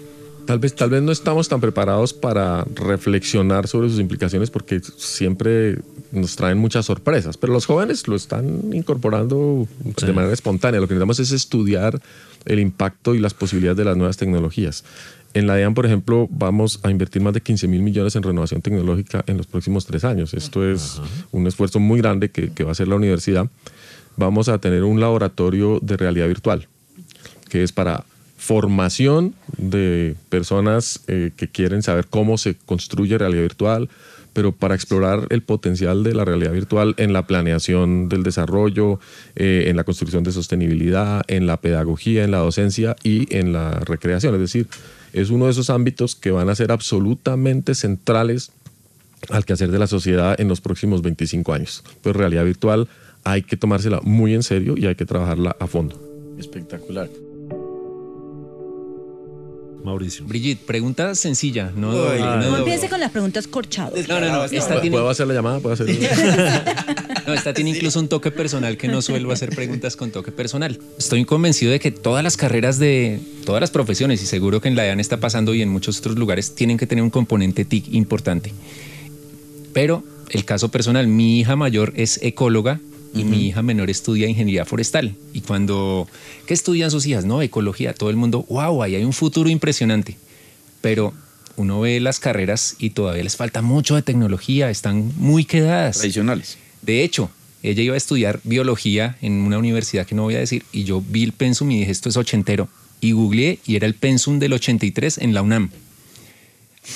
[0.47, 5.79] Tal vez, tal vez no estamos tan preparados para reflexionar sobre sus implicaciones porque siempre
[6.13, 9.67] nos traen muchas sorpresas, pero los jóvenes lo están incorporando
[10.03, 10.81] de manera espontánea.
[10.81, 12.01] Lo que necesitamos es estudiar
[12.45, 14.85] el impacto y las posibilidades de las nuevas tecnologías.
[15.35, 18.63] En la DEAN, por ejemplo, vamos a invertir más de 15 mil millones en renovación
[18.63, 20.33] tecnológica en los próximos tres años.
[20.33, 21.01] Esto es
[21.33, 23.49] un esfuerzo muy grande que, que va a hacer la universidad.
[24.17, 26.69] Vamos a tener un laboratorio de realidad virtual,
[27.51, 28.05] que es para
[28.45, 33.89] formación de personas eh, que quieren saber cómo se construye realidad virtual,
[34.35, 39.01] pero para explorar el potencial de la realidad virtual en la planeación del desarrollo,
[39.35, 43.81] eh, en la construcción de sostenibilidad, en la pedagogía, en la docencia y en la
[43.81, 44.35] recreación.
[44.35, 44.69] Es decir,
[45.15, 48.51] es uno de esos ámbitos que van a ser absolutamente centrales
[49.31, 51.83] al quehacer de la sociedad en los próximos 25 años.
[52.03, 52.89] Pues realidad virtual
[53.23, 55.99] hay que tomársela muy en serio y hay que trabajarla a fondo.
[56.39, 57.09] Espectacular.
[59.85, 60.25] Mauricio.
[60.27, 61.71] Brigitte, pregunta sencilla.
[61.77, 64.09] No, Uy, no, No no, empiece con las preguntas corchadas.
[64.09, 65.61] no, no, esta tiene, ¿Puedo hacer la llamada?
[65.61, 65.87] ¿Puedo hacer
[67.27, 70.79] no, esta tiene incluso un toque personal que no suelo hacer preguntas con toque personal.
[70.99, 74.77] Estoy convencido de que todas las carreras de todas las profesiones, y seguro que en
[74.77, 77.93] la EAN está pasando y en muchos otros lugares, tienen que tener un componente TIC
[77.93, 78.53] importante.
[79.73, 82.81] Pero el caso personal, mi hija mayor es ecóloga
[83.15, 85.15] y mi hija menor estudia ingeniería forestal.
[85.33, 86.09] Y cuando,
[86.47, 87.25] ¿qué estudian sus hijas?
[87.25, 87.95] No, ecología.
[87.95, 90.17] Todo el mundo, wow, ahí hay un futuro impresionante.
[90.81, 91.13] Pero
[91.57, 95.99] uno ve las carreras y todavía les falta mucho de tecnología, están muy quedadas.
[95.99, 96.59] Tradicionales.
[96.85, 97.31] De hecho,
[97.63, 101.03] ella iba a estudiar biología en una universidad que no voy a decir y yo
[101.07, 102.69] vi el pensum y dije, esto es ochentero.
[103.01, 105.71] Y googleé y era el pensum del 83 en la UNAM.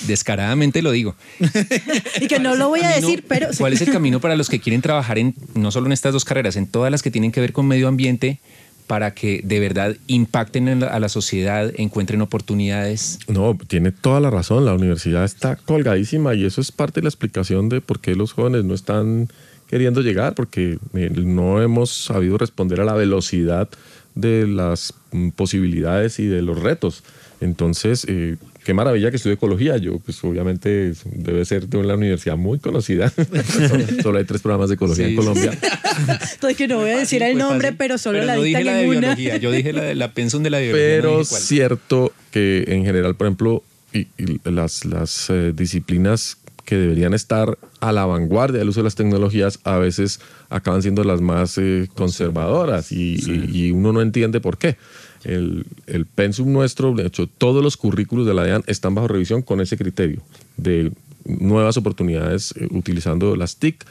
[0.06, 1.14] Descaradamente lo digo.
[2.20, 3.48] Y que no lo voy a camino- decir, pero...
[3.56, 6.24] ¿Cuál es el camino para los que quieren trabajar en no solo en estas dos
[6.24, 8.38] carreras, en todas las que tienen que ver con medio ambiente,
[8.86, 13.18] para que de verdad impacten la- a la sociedad, encuentren oportunidades?
[13.28, 14.64] No, tiene toda la razón.
[14.66, 18.32] La universidad está colgadísima y eso es parte de la explicación de por qué los
[18.32, 19.28] jóvenes no están
[19.68, 23.68] queriendo llegar, porque eh, no hemos sabido responder a la velocidad
[24.14, 27.04] de las mm, posibilidades y de los retos.
[27.40, 29.76] Entonces, eh, qué maravilla que estudie ecología.
[29.76, 33.10] Yo, pues obviamente, debe ser de una universidad muy conocida.
[33.68, 35.24] solo, solo hay tres programas de ecología Sí, en sí.
[35.24, 35.58] Colombia.
[36.34, 37.76] Entonces que no voy a decir el Fue nombre, fácil.
[37.78, 38.98] pero solo Pero la no dije la de una.
[39.14, 40.84] biología, yo dije la, la pensum de la biología.
[40.86, 41.26] no Pero cuál.
[41.42, 47.56] cierto que en general, por ejemplo, y, y las, las eh, disciplinas que deberían estar
[47.80, 51.88] a la vanguardia del uso de las tecnologías a veces acaban siendo las más eh,
[51.94, 54.76] conservadoras y, y- y uno no entiende por qué.
[55.24, 59.40] El, el pensum nuestro, de hecho, todos los currículos de la DEAN están bajo revisión
[59.40, 60.20] con ese criterio
[60.58, 60.92] de
[61.24, 63.86] nuevas oportunidades eh, utilizando las TIC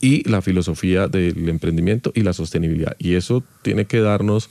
[0.00, 2.94] y la filosofía del emprendimiento y la sostenibilidad.
[3.00, 4.50] Y eso tiene que darnos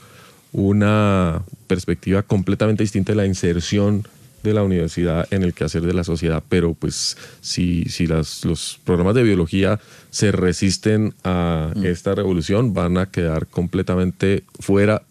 [0.52, 4.06] una perspectiva completamente distinta de la inserción
[4.43, 6.43] de la universidad en el quehacer de la sociedad.
[6.49, 9.79] Pero pues si, si las, los programas de biología
[10.12, 15.01] se resisten a esta revolución, van a quedar completamente fuera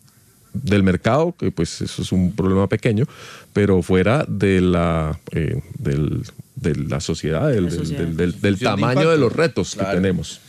[0.52, 3.06] del mercado, que pues eso es un problema pequeño,
[3.54, 6.22] pero fuera de la, eh, del-
[6.56, 8.02] de la sociedad, del, La del- sociedad.
[8.02, 9.88] del- del- del De tamaño de los retos Claro.
[9.90, 10.40] que tenemos.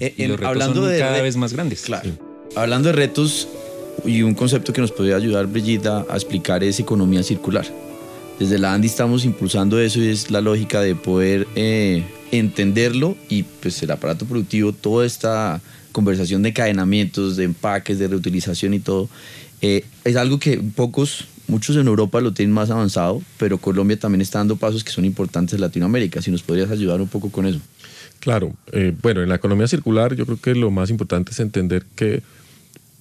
[0.00, 1.82] Eh, Y en- los retos hablando son de cada vez más grandes.
[1.82, 2.08] Claro.
[2.56, 3.48] Hablando de retos
[4.04, 7.66] y un concepto que nos podría ayudar Brigitte a, a explicar es economía circular.
[8.40, 13.42] Desde la ANDI estamos impulsando eso y es la lógica de poder eh, entenderlo y
[13.42, 15.60] pues el aparato productivo, toda esta
[15.92, 19.10] conversación de encadenamientos, de empaques, de reutilización y todo,
[19.60, 24.22] eh, es algo que pocos, muchos en Europa lo tienen más avanzado, pero Colombia también
[24.22, 26.22] está dando pasos que son importantes en Latinoamérica.
[26.22, 27.60] Si nos podrías ayudar un poco con eso.
[28.20, 31.84] Claro, eh, bueno, en la economía circular yo creo que lo más importante es entender
[31.94, 32.22] que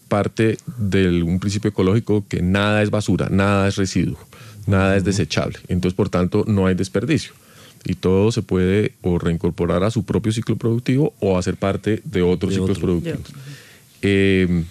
[0.10, 4.18] parte de un principio ecológico que nada es basura, nada es residuo,
[4.70, 5.58] nada es desechable.
[5.68, 7.34] Entonces, por tanto, no hay desperdicio.
[7.86, 12.22] Y todo se puede o reincorporar a su propio ciclo productivo o hacer parte de
[12.22, 12.88] otros De ciclos otro.
[12.88, 13.32] productivos.
[14.02, 14.64] Eh,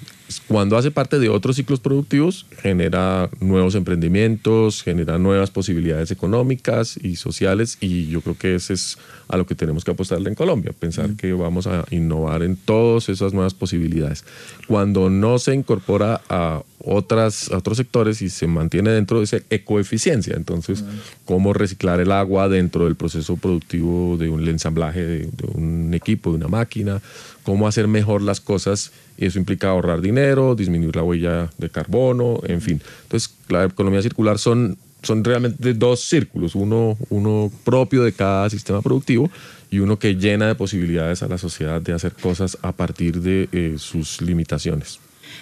[0.46, 7.16] cuando hace parte de otros ciclos productivos, genera nuevos emprendimientos, genera nuevas posibilidades económicas y
[7.16, 10.72] sociales y yo creo que ese es a lo que tenemos que apostarle en Colombia,
[10.78, 14.24] pensar que vamos a innovar en todas esas nuevas posibilidades.
[14.68, 19.38] Cuando no se incorpora a, otras, a otros sectores y se mantiene dentro de esa
[19.48, 20.84] ecoeficiencia, entonces,
[21.24, 26.30] cómo reciclar el agua dentro del proceso productivo de un ensamblaje de, de un equipo,
[26.30, 27.00] de una máquina,
[27.44, 32.40] cómo hacer mejor las cosas y eso implica ahorrar dinero, disminuir la huella de carbono,
[32.44, 32.80] en fin.
[33.02, 38.80] Entonces, la economía circular son, son realmente dos círculos, uno, uno propio de cada sistema
[38.80, 39.30] productivo
[39.70, 43.48] y uno que llena de posibilidades a la sociedad de hacer cosas a partir de
[43.52, 45.00] eh, sus limitaciones.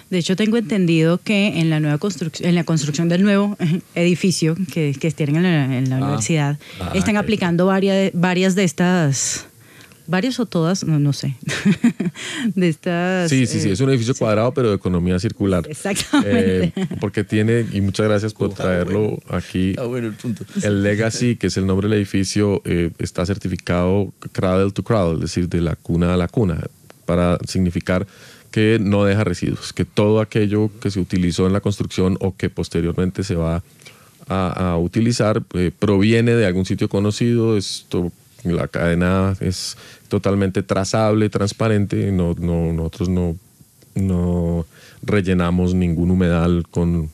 [0.09, 3.57] De hecho, tengo entendido que en la nueva construcción, en la construcción del nuevo
[3.95, 8.63] edificio que, que tienen en la, en la universidad, Ah, están aplicando varias, varias de
[8.63, 9.46] estas,
[10.07, 11.35] varias o todas, no, no sé,
[12.55, 13.29] de estas.
[13.29, 15.65] Sí, sí, sí, eh, es un edificio cuadrado, pero de economía circular.
[15.69, 16.73] Exactamente.
[16.75, 19.75] Eh, porque tiene, y muchas gracias por traerlo aquí.
[19.77, 20.45] Ah, bueno, el punto.
[20.63, 25.21] El Legacy, que es el nombre del edificio, eh, está certificado cradle to cradle, es
[25.21, 26.63] decir, de la cuna a la cuna,
[27.05, 28.07] para significar
[28.51, 32.49] que no deja residuos, que todo aquello que se utilizó en la construcción o que
[32.49, 33.61] posteriormente se va
[34.27, 37.57] a, a utilizar eh, proviene de algún sitio conocido.
[37.57, 38.11] Esto,
[38.43, 42.11] la cadena es totalmente trazable, transparente.
[42.11, 43.35] No, no, nosotros no,
[43.95, 44.65] no
[45.03, 47.09] rellenamos ningún humedal con,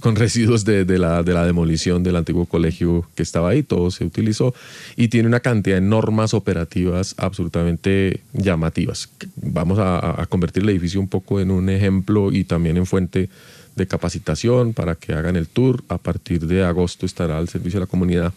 [0.00, 3.90] con residuos de, de la, de la demolición del antiguo colegio que estaba ahí, todo
[3.90, 4.54] se utilizó
[4.96, 9.08] y tiene una cantidad de normas operativas absolutamente llamativas.
[9.36, 13.28] Vamos a, a convertir el edificio un poco en un ejemplo y también en fuente
[13.76, 15.84] de capacitación para que hagan el tour.
[15.88, 18.34] A partir de agosto estará al servicio de la comunidad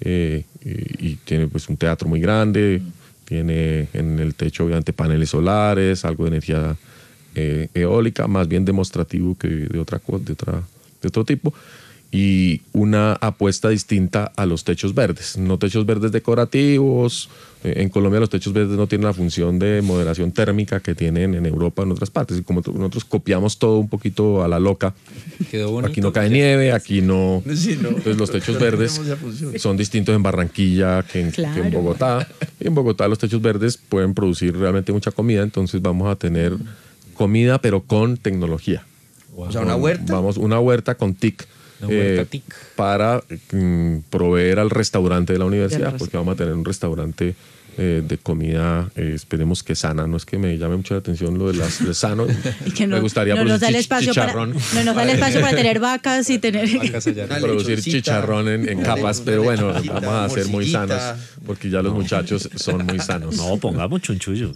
[0.00, 2.82] eh, y, tiene pues un teatro muy grande,
[3.24, 6.76] tiene en el techo obviamente paneles solares, algo de energía
[7.34, 10.62] eh, eólica, más bien demostrativo que de otra de otra
[11.02, 11.54] de otro tipo
[12.16, 17.28] y una apuesta distinta a los techos verdes, no techos verdes decorativos.
[17.64, 21.34] Eh, En Colombia los techos verdes no tienen la función de moderación térmica que tienen
[21.34, 22.38] en Europa en otras partes.
[22.38, 24.94] Y como nosotros copiamos todo un poquito a la loca,
[25.50, 25.90] Quedó bonito.
[25.90, 27.42] aquí no cae nieve, aquí no.
[27.56, 27.88] Sí, no.
[27.88, 29.00] Entonces los techos verdes
[29.58, 31.70] son distintos en Barranquilla que en, que en Claro.
[31.70, 32.28] Bogotá.
[32.60, 36.52] Y en Bogotá los techos verdes pueden producir realmente mucha comida, entonces vamos a tener
[37.14, 38.84] comida pero con tecnología.
[39.36, 40.12] O sea, una huerta.
[40.14, 41.44] Vamos, una huerta con TIC.
[41.88, 42.26] Eh.
[42.76, 47.34] Para mm, proveer al restaurante de la universidad, porque vamos a tener un restaurante
[47.76, 50.06] eh, de comida, eh, esperemos que sana.
[50.06, 52.24] No es que me llame mucho la atención lo de las de sano.
[52.66, 54.54] y que no, me gustaría no nos da producir el espacio para, chicharrón.
[54.74, 57.26] no nos da el espacio para tener vacas y tener Vacas allá.
[57.26, 61.02] Producir chicharrón en, capas, pero bueno, vamos a ser muy sanos,
[61.44, 63.36] porque ya los muchachos son muy sanos.
[63.36, 64.52] No, pongamos chunchullo.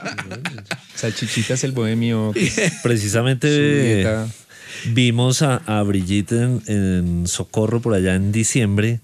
[0.94, 2.32] Salchichita es el bohemio.
[2.82, 4.26] Precisamente Su dieta.
[4.86, 9.00] Vimos a, a Brigitte en, en Socorro por allá en diciembre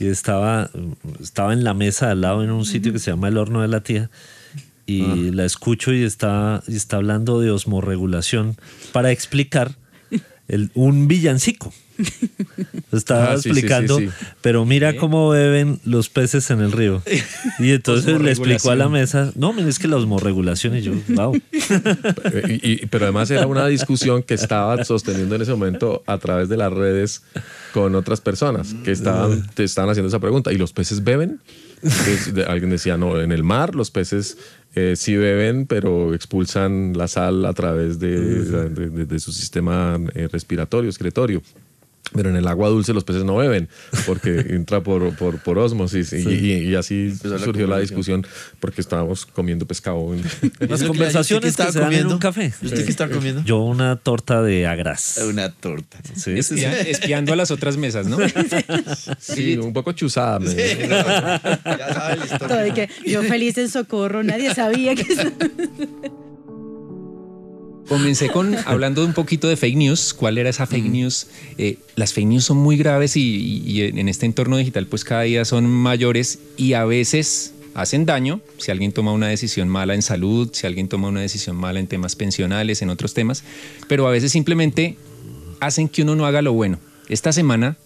[0.00, 0.70] y estaba,
[1.20, 3.68] estaba en la mesa al lado en un sitio que se llama El Horno de
[3.68, 4.10] la Tía
[4.86, 8.56] y la escucho y está, y está hablando de osmorregulación
[8.92, 9.76] para explicar
[10.48, 11.72] el, un villancico.
[12.92, 14.12] Estaba Ah, sí, explicando, sí, sí.
[14.40, 17.02] pero mira cómo beben los peces en el río.
[17.58, 20.92] Y entonces le explicó a la mesa, no, mira, es que la osmorregulación y yo,
[21.10, 21.34] wow.
[21.52, 26.18] Eh, y- y- pero además era una discusión que estaba sosteniendo en ese momento a
[26.18, 27.22] través de las redes
[27.72, 30.52] con otras personas que estaban, te estaban haciendo esa pregunta.
[30.52, 31.40] ¿Y los peces beben?
[31.84, 34.38] Entonces, alguien decía, no, en el mar los peces
[34.74, 38.18] eh, sí beben, pero expulsan la sal a través de,
[38.70, 41.42] de- de- de su sistema eh, respiratorio, excretorio.
[42.12, 43.68] Pero en el agua dulce los peces no beben
[44.06, 48.24] porque entra por, por, por osmosis y, y- y así la surgió la discusión
[48.60, 50.12] porque estábamos comiendo pescado.
[50.14, 52.52] en- Las ¿Eso qué- conversaciones qué que se dan en un café.
[52.62, 53.42] ¿Usted qué está comiendo?
[53.44, 55.18] Yo una torta de agras.
[55.28, 55.98] Una torta.
[56.14, 56.32] Sí.
[56.32, 58.18] Espia- espiando a las otras mesas, ¿no?
[59.18, 60.38] Sí, un poco chuzada.
[60.38, 65.04] me- Ya sabe la todo de que yo feliz en socorro, nadie sabía que
[67.88, 70.14] Comencé con hablando un poquito de fake news.
[70.14, 71.26] ¿Cuál era esa fake news?
[71.58, 75.04] Eh, las fake news son muy graves y, y- y en este entorno digital pues
[75.04, 79.94] cada día son mayores y a veces hacen daño si alguien toma una decisión mala
[79.94, 83.42] en salud, si alguien toma una decisión mala en temas pensionales, en otros temas,
[83.88, 84.96] pero a veces simplemente
[85.60, 86.78] hacen que uno no haga lo bueno.
[87.08, 87.76] Esta semana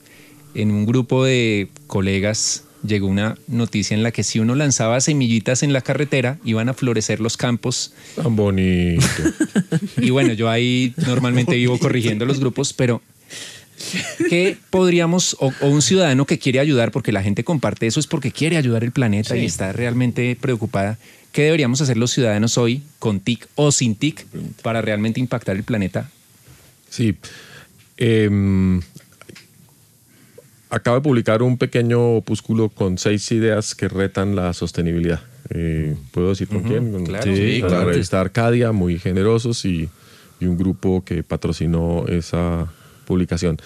[0.55, 5.63] en un grupo de colegas llegó una noticia en la que si uno lanzaba semillitas
[5.63, 9.05] en la carretera iban a florecer los campos Tan bonito.
[9.97, 13.03] y bueno, yo ahí normalmente vivo corrigiendo los grupos, pero
[14.29, 18.07] ¿qué podríamos, o, o un ciudadano que quiere ayudar, porque la gente comparte eso, es
[18.07, 20.99] porque quiere ayudar el planeta y está realmente preocupada,
[21.33, 24.27] ¿qué deberíamos hacer los ciudadanos hoy con TIC o sin TIC
[24.63, 26.11] para realmente impactar el planeta?
[26.91, 27.15] Sí.
[27.97, 28.81] Em,
[30.71, 35.21] acabo de publicar un pequeño opúsculo con seis ideas que retan la sostenibilidad.
[35.51, 36.93] Eh, ¿Puedo decir con quién?
[36.93, 37.25] Con- claro.
[37.25, 37.85] Sí, con claro.
[37.87, 39.89] la revista Arcadia, muy generosos y,
[40.41, 42.71] y un grupo que patrocinó esa
[43.07, 43.59] publicación.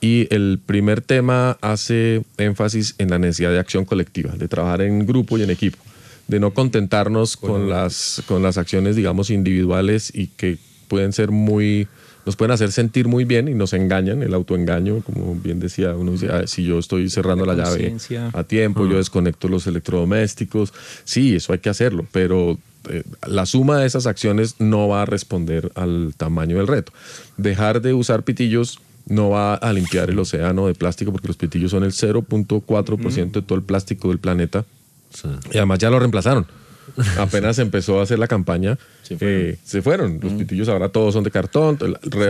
[0.00, 5.06] Y el primer tema hace énfasis en la necesidad de acción colectiva, de trabajar en
[5.06, 5.78] grupo y en equipo,
[6.26, 10.56] de no contentarnos con las, con las acciones, digamos, individuales y que
[10.88, 11.86] pueden ser muy,
[12.26, 16.12] nos pueden hacer sentir muy bien y nos engañan, el autoengaño, como bien decía uno,
[16.12, 17.96] dice, "Ah, si yo estoy cerrando la, La llave
[18.32, 20.72] a tiempo, yo desconecto los electrodomésticos,
[21.04, 22.58] sí, eso hay que hacerlo, pero
[22.88, 26.92] eh, la suma de esas acciones no va a responder al tamaño del reto.
[27.36, 31.72] Dejar de usar pitillos no va a limpiar el océano de plástico porque los pitillos
[31.72, 34.64] son el 0.4% de todo el plástico del planeta.
[35.52, 36.46] Y además ya lo reemplazaron.
[37.18, 38.78] Apenas empezó a hacer la campaña,
[39.18, 40.20] Se se fueron.
[40.22, 41.78] Los pitillos ahora todos son de cartón.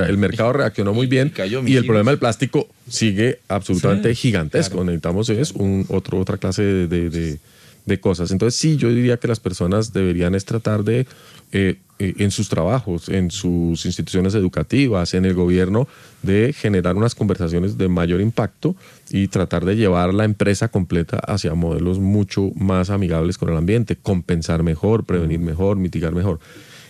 [0.08, 1.28] El, mercado reaccionó muy bien.
[1.28, 4.82] Y cayó Y el problema del plástico sigue absolutamente gigantesco.
[4.84, 7.38] Necesitamos es un, otro, otra clase de, de- de-
[7.86, 8.30] de cosas.
[8.30, 11.06] Entonces sí, yo diría que las personas deberían es tratar de, eh,
[11.52, 15.86] eh, en sus trabajos, en sus instituciones educativas, en el gobierno,
[16.22, 18.74] de generar unas conversaciones de mayor impacto
[19.10, 23.96] y tratar de llevar la empresa completa hacia modelos mucho más amigables con el ambiente,
[23.96, 26.40] compensar mejor, prevenir mejor, mitigar mejor.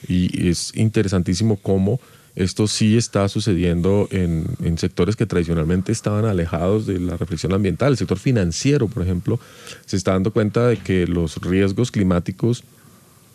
[0.07, 2.01] Y es interesantísimo cómo
[2.37, 7.93] esto sí está sucediendo en, en sectores que tradicionalmente estaban alejados de la reflexión ambiental.
[7.93, 9.41] El sector financiero, por ejemplo,
[9.87, 12.63] se está dando cuenta de que los riesgos climáticos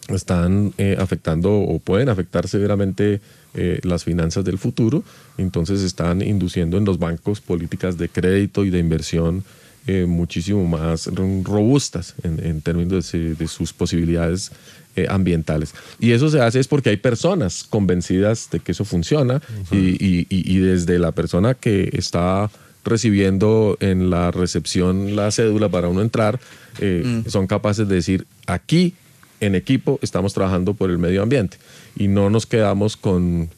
[0.09, 3.21] están eh, afectando o pueden afectar severamente
[3.55, 5.03] eh, las finanzas del futuro,
[5.37, 9.43] entonces están induciendo en los bancos políticas de crédito y de inversión
[9.87, 14.51] eh, muchísimo más ro- robustas en, en términos de, de sus posibilidades
[14.95, 15.73] eh, ambientales.
[15.99, 19.41] Y eso se hace es porque hay personas convencidas de que eso funciona
[19.71, 22.49] y, y- y- y desde la persona que está
[22.83, 26.39] recibiendo en la recepción la cédula para uno entrar,
[26.79, 28.93] eh, son capaces de decir, aquí
[29.39, 31.57] en equipo estamos trabajando por el medio ambiente
[31.95, 33.49] y no nos quedamos con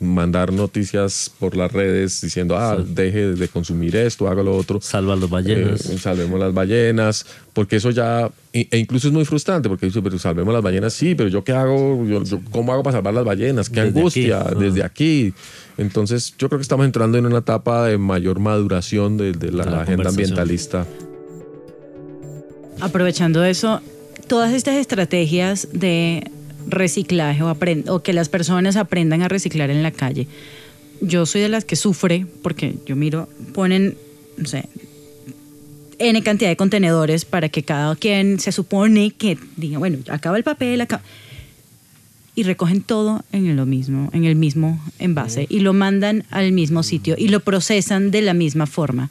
[0.00, 4.80] mandar noticias por las redes diciendo, ah, deje de consumir esto, haga lo otro.
[4.80, 5.84] Salva las ballenas.
[5.90, 10.00] Eh, salvemos las ballenas, porque eso ya, e e incluso es muy frustrante, porque dice,
[10.00, 13.12] pero salvemos las ballenas, sí, pero yo qué hago, yo, yo ¿cómo hago para salvar
[13.12, 13.68] las ballenas?
[13.68, 14.54] Qué Desde angustia, aquí.
[14.56, 14.58] Ah.
[14.58, 15.34] desde aquí.
[15.76, 19.64] Entonces, yo creo que estamos entrando en una etapa de mayor maduración de, de la,
[19.66, 20.86] la agenda ambientalista.
[22.80, 23.82] Aprovechando eso,
[24.28, 26.30] todas estas estrategias de
[26.68, 27.56] reciclaje o,
[27.88, 30.28] o que las personas aprendan a reciclar en la calle.
[31.00, 33.96] Yo soy de las que sufre porque yo miro, ponen,
[34.36, 34.64] no sé,
[35.98, 40.44] N cantidad de contenedores para que cada quien se supone que diga, bueno, acaba el
[40.44, 41.02] papel, acaba.
[42.36, 46.84] Y recogen todo en lo mismo, en el mismo envase y lo mandan al mismo
[46.84, 49.10] sitio y lo procesan de la misma forma.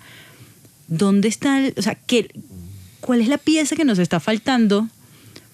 [0.88, 2.30] ¿Dónde está el, o sea, qué,
[3.02, 4.88] cuál es la pieza que nos está faltando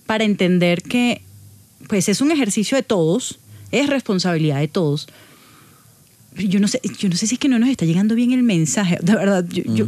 [0.05, 1.21] para entender que
[1.87, 3.39] pues es un ejercicio de todos,
[3.71, 5.07] es responsabilidad de todos.
[6.35, 8.43] Yo no sé, yo no sé si es que no nos está llegando bien el
[8.43, 9.45] mensaje, de verdad.
[9.49, 9.87] Yo, yo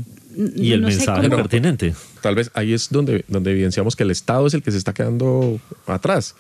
[0.56, 1.96] y el no sé mensaje cómo- pertinente.
[2.22, 4.94] Tal vez ahí es donde, donde evidenciamos que el Estado es el que se está
[4.94, 6.36] quedando atrás.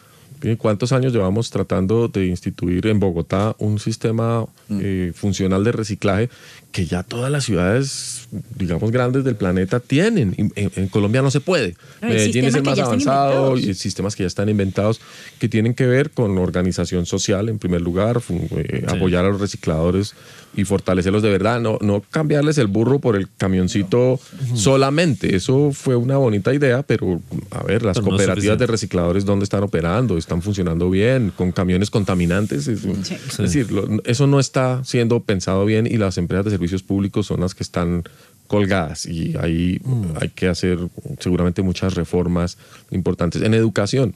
[0.59, 6.29] ¿Cuántos años llevamos tratando de instituir en Bogotá un sistema eh, funcional de reciclaje
[6.75, 8.27] que ya todas las ciudades,
[8.59, 10.35] digamos, grandes del planeta tienen?
[10.37, 11.75] Y En, en Colombia no se puede.
[12.01, 14.99] Hay Medellín es el más avanzado y sistemas que ya están inventados
[15.39, 18.95] que tienen que ver con organización social en primer lugar, eh, Sí.
[18.95, 20.15] apoyar a los recicladores
[20.57, 24.19] y fortalecerlos de verdad, no, no cambiarles el burro por el camioncito
[24.53, 25.35] solamente.
[25.35, 27.21] Eso fue una bonita idea, pero
[27.51, 30.17] a ver, las Pero no cooperativas de recicladores, ¿dónde están operando?
[30.17, 31.31] ¿Están funcionando bien?
[31.35, 32.67] ¿Con camiones contaminantes?
[32.67, 36.83] Es, es decir, lo- eso no está siendo pensado bien y las empresas de servicios
[36.83, 38.03] públicos son las que están
[38.47, 39.79] colgadas y ahí
[40.19, 40.79] hay que hacer
[41.19, 42.57] seguramente muchas reformas
[42.91, 43.41] importantes.
[43.41, 44.15] En educación,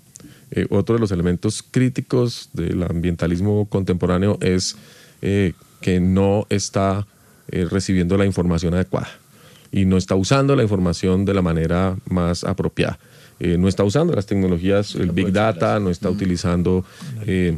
[0.52, 4.76] eh, otro de los elementos críticos del ambientalismo contemporáneo es
[5.22, 7.06] eh, que no está
[7.50, 9.10] eh, recibiendo la información adecuada
[9.72, 12.98] y no está usando la información de la manera más apropiada.
[13.40, 16.84] No está usando las tecnologías, el Big Data, no está utilizando
[17.26, 17.58] eh,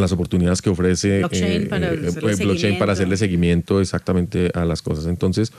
[0.00, 2.92] las oportunidades que ofrece Blockchain para hacerle blockchain para seguimiento.
[2.92, 5.06] hacerle seguimiento exactamente a las cosas.
[5.06, 5.52] Entonces,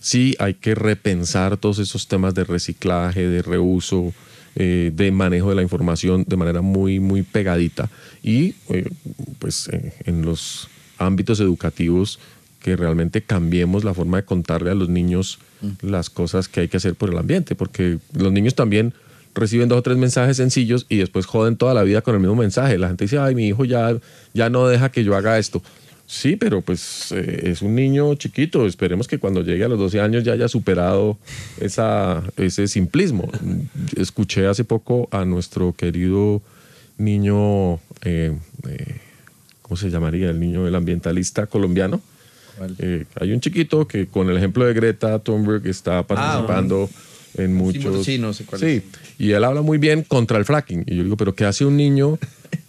[0.00, 4.12] sí hay que repensar todos esos temas de reciclaje, de reuso,
[4.54, 7.90] eh, de manejo de la información de manera muy, muy pegadita.
[8.22, 8.88] Y eh,
[9.38, 10.68] pues eh, en los
[10.98, 12.18] ámbitos educativos
[12.60, 15.38] que realmente cambiemos la forma de contarle a los niños
[15.82, 18.94] las cosas que hay que hacer por el ambiente, porque los niños también
[19.36, 22.34] reciben dos o tres mensajes sencillos y después joden toda la vida con el mismo
[22.34, 22.78] mensaje.
[22.78, 23.96] La gente dice, ay, mi hijo ya,
[24.32, 25.62] ya no deja que yo haga esto.
[26.06, 28.66] Sí, pero pues eh, es un niño chiquito.
[28.66, 31.18] Esperemos que cuando llegue a los 12 años ya haya superado
[31.60, 33.28] esa, ese simplismo.
[33.96, 36.40] Escuché hace poco a nuestro querido
[36.96, 38.36] niño, eh,
[38.68, 39.00] eh,
[39.62, 40.30] ¿cómo se llamaría?
[40.30, 42.00] El niño, el ambientalista colombiano.
[43.20, 46.88] Hay un chiquito que con el ejemplo de Greta Thunberg está participando
[47.36, 48.04] en muchos...
[48.04, 48.82] sí, no sé cuál Sí, es.
[49.18, 50.84] y él habla muy bien contra el fracking.
[50.86, 52.18] Y yo digo, pero ¿qué hace un niño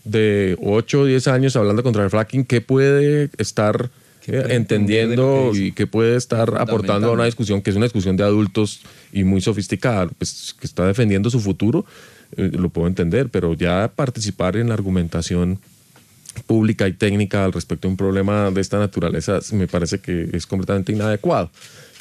[0.04, 2.46] de 8 o 10 años hablando contra el fracking?
[2.46, 3.90] ¿Qué puede estar
[4.28, 7.76] entendiendo entender de lo que y que puede estar aportando a una discusión que es
[7.76, 8.82] una discusión de adultos
[9.14, 11.86] y muy sofisticada, pues que está defendiendo su futuro,
[12.36, 15.60] eh, lo puedo entender, pero ya participar en la argumentación
[16.46, 20.46] pública y técnica al respecto de un problema de esta naturaleza me parece que es
[20.46, 21.50] completamente inadecuado.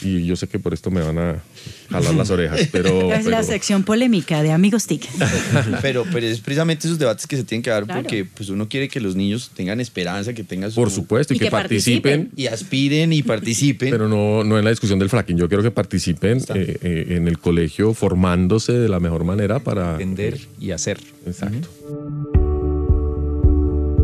[0.02, 1.42] Y yo sé que por esto me van a
[1.90, 3.12] jalar las orejas, pero...
[3.14, 5.08] es la sección polémica de Amigos TIC.
[5.82, 8.02] pero, pero es precisamente esos debates que se tienen que dar Claro.
[8.02, 10.76] porque pues uno quiere que los niños tengan esperanza, que tengan su...
[10.76, 12.44] por supuesto, y, Y que, que participen, participen.
[12.44, 13.90] Y aspiren y participen.
[13.90, 15.36] pero no, no en la discusión del fracking.
[15.38, 19.92] Yo quiero que participen eh, eh, en el colegio formándose de la mejor manera para...
[19.92, 20.98] entender y hacer.
[21.26, 21.68] Exacto.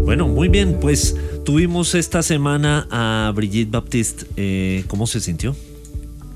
[0.04, 4.26] Bueno, muy bien, pues tuvimos esta semana a Brigitte Baptiste.
[4.36, 5.56] Eh, ¿Cómo se sintió?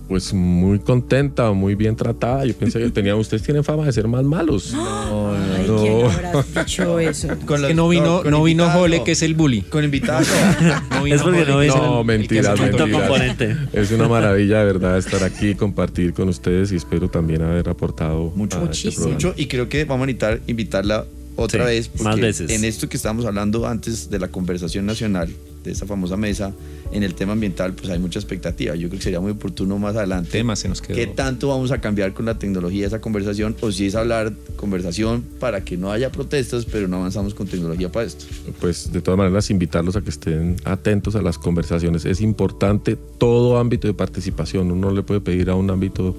[0.08, 2.44] Pues muy contenta, muy bien tratada.
[2.46, 4.72] Yo pensé que tenía, ustedes tienen fama de ser más malos.
[4.74, 5.76] Ay, no.
[5.82, 7.28] ¿quién habrá dicho eso?
[7.44, 9.04] Con que los- no vino, con no vino Jole, no.
[9.04, 9.62] que es el bully.
[9.62, 10.28] Con invitados.
[10.60, 10.96] no.
[10.98, 13.58] No vino Es porque Jole, no que es No, el- mentiras, el que es mentiras.
[13.72, 18.32] Es una maravilla, de verdad, estar aquí, compartir con ustedes y espero también haber aportado
[18.36, 18.58] Mucho.
[18.58, 19.06] a este Muchísimo.
[19.06, 19.14] programa.
[19.30, 21.04] mucho y creo que vamos a necesitar invitarla
[21.36, 22.50] otra Sí, vez porque más veces.
[22.50, 25.28] en esto que estábamos hablando antes de la conversación nacional
[25.64, 26.52] de esa famosa mesa
[26.92, 29.96] en el tema ambiental pues hay mucha expectativa yo creo que sería muy oportuno más
[29.96, 30.94] adelante tema se nos quedó.
[30.94, 34.32] qué tanto vamos a cambiar con la tecnología de esa conversación o si es hablar
[34.54, 38.24] conversación para que no haya protestas pero no avanzamos con tecnología para esto
[38.60, 42.04] Pues de todas maneras invitarlos a que estén atentos a las conversaciones.
[42.04, 44.70] Es importante todo ámbito de participación.
[44.70, 46.16] Uno le puede pedir a un ámbito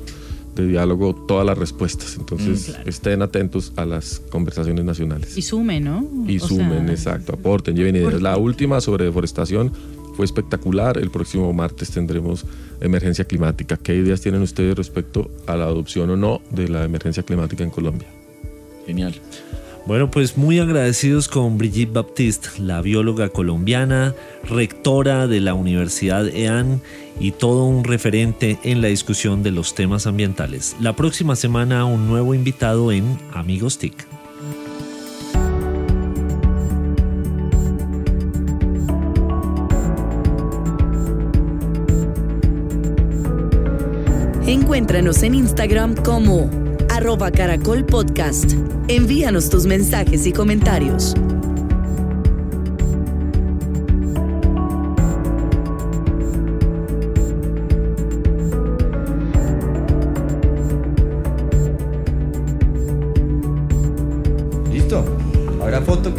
[0.62, 2.16] de diálogo todas las respuestas.
[2.18, 5.38] Entonces estén atentos a las conversaciones nacionales.
[5.38, 6.08] Y sumen, ¿no?
[6.28, 8.22] Y O sumen, sea, exacto, aporten, lleven ideas.
[8.22, 9.72] La última sobre deforestación
[10.16, 10.98] fue espectacular.
[10.98, 12.46] El próximo martes tendremos
[12.82, 13.78] emergencia climática.
[13.78, 17.70] ¿Qué ideas tienen ustedes respecto a la adopción o no de la emergencia climática en
[17.70, 18.08] Colombia?
[18.88, 19.14] genial
[19.86, 26.82] Bueno, pues muy agradecidos con Brigitte Baptiste, la bióloga colombiana, rectora de la Universidad EAN
[27.20, 30.76] y todo un referente en la discusión de los temas ambientales.
[30.80, 34.08] La próxima semana un nuevo invitado en Amigos TIC.
[44.48, 46.50] Encuéntranos en Instagram como
[46.90, 48.54] arroba caracol podcast.
[48.88, 51.16] Envíanos tus mensajes y comentarios.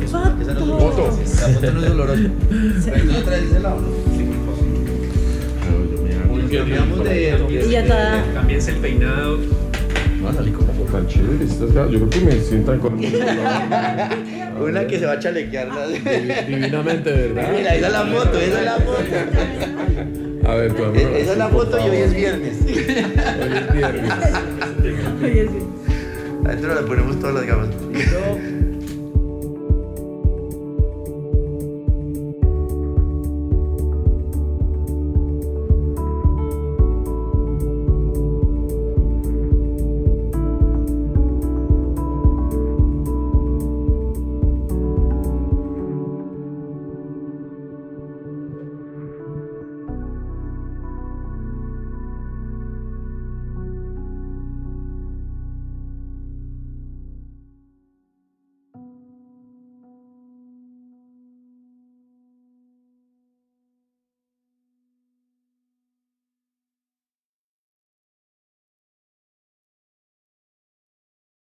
[0.09, 1.18] Esa no es la foto
[1.72, 2.20] no es dolorosa
[2.84, 3.88] Pero tú traes ese lado, ¿no?
[6.50, 8.24] Cambiamos de- Y ya está.
[8.34, 9.38] Cambiense el peinado.
[10.24, 11.46] Va a salir como tan chévere.
[11.46, 12.94] Yo creo que me sientan con
[14.61, 15.68] Una que se va a chalequear.
[16.48, 17.52] divinamente, ¿verdad?
[17.56, 20.48] Mira, esa es la foto, esa es la foto.
[20.50, 21.94] A ver, tu amor, E- Esa es la sí, foto y hoy favor.
[22.04, 22.56] es viernes.
[22.64, 22.70] Hoy
[23.59, 24.12] es viernes.
[26.46, 27.68] Adentro le ponemos todas las gafas.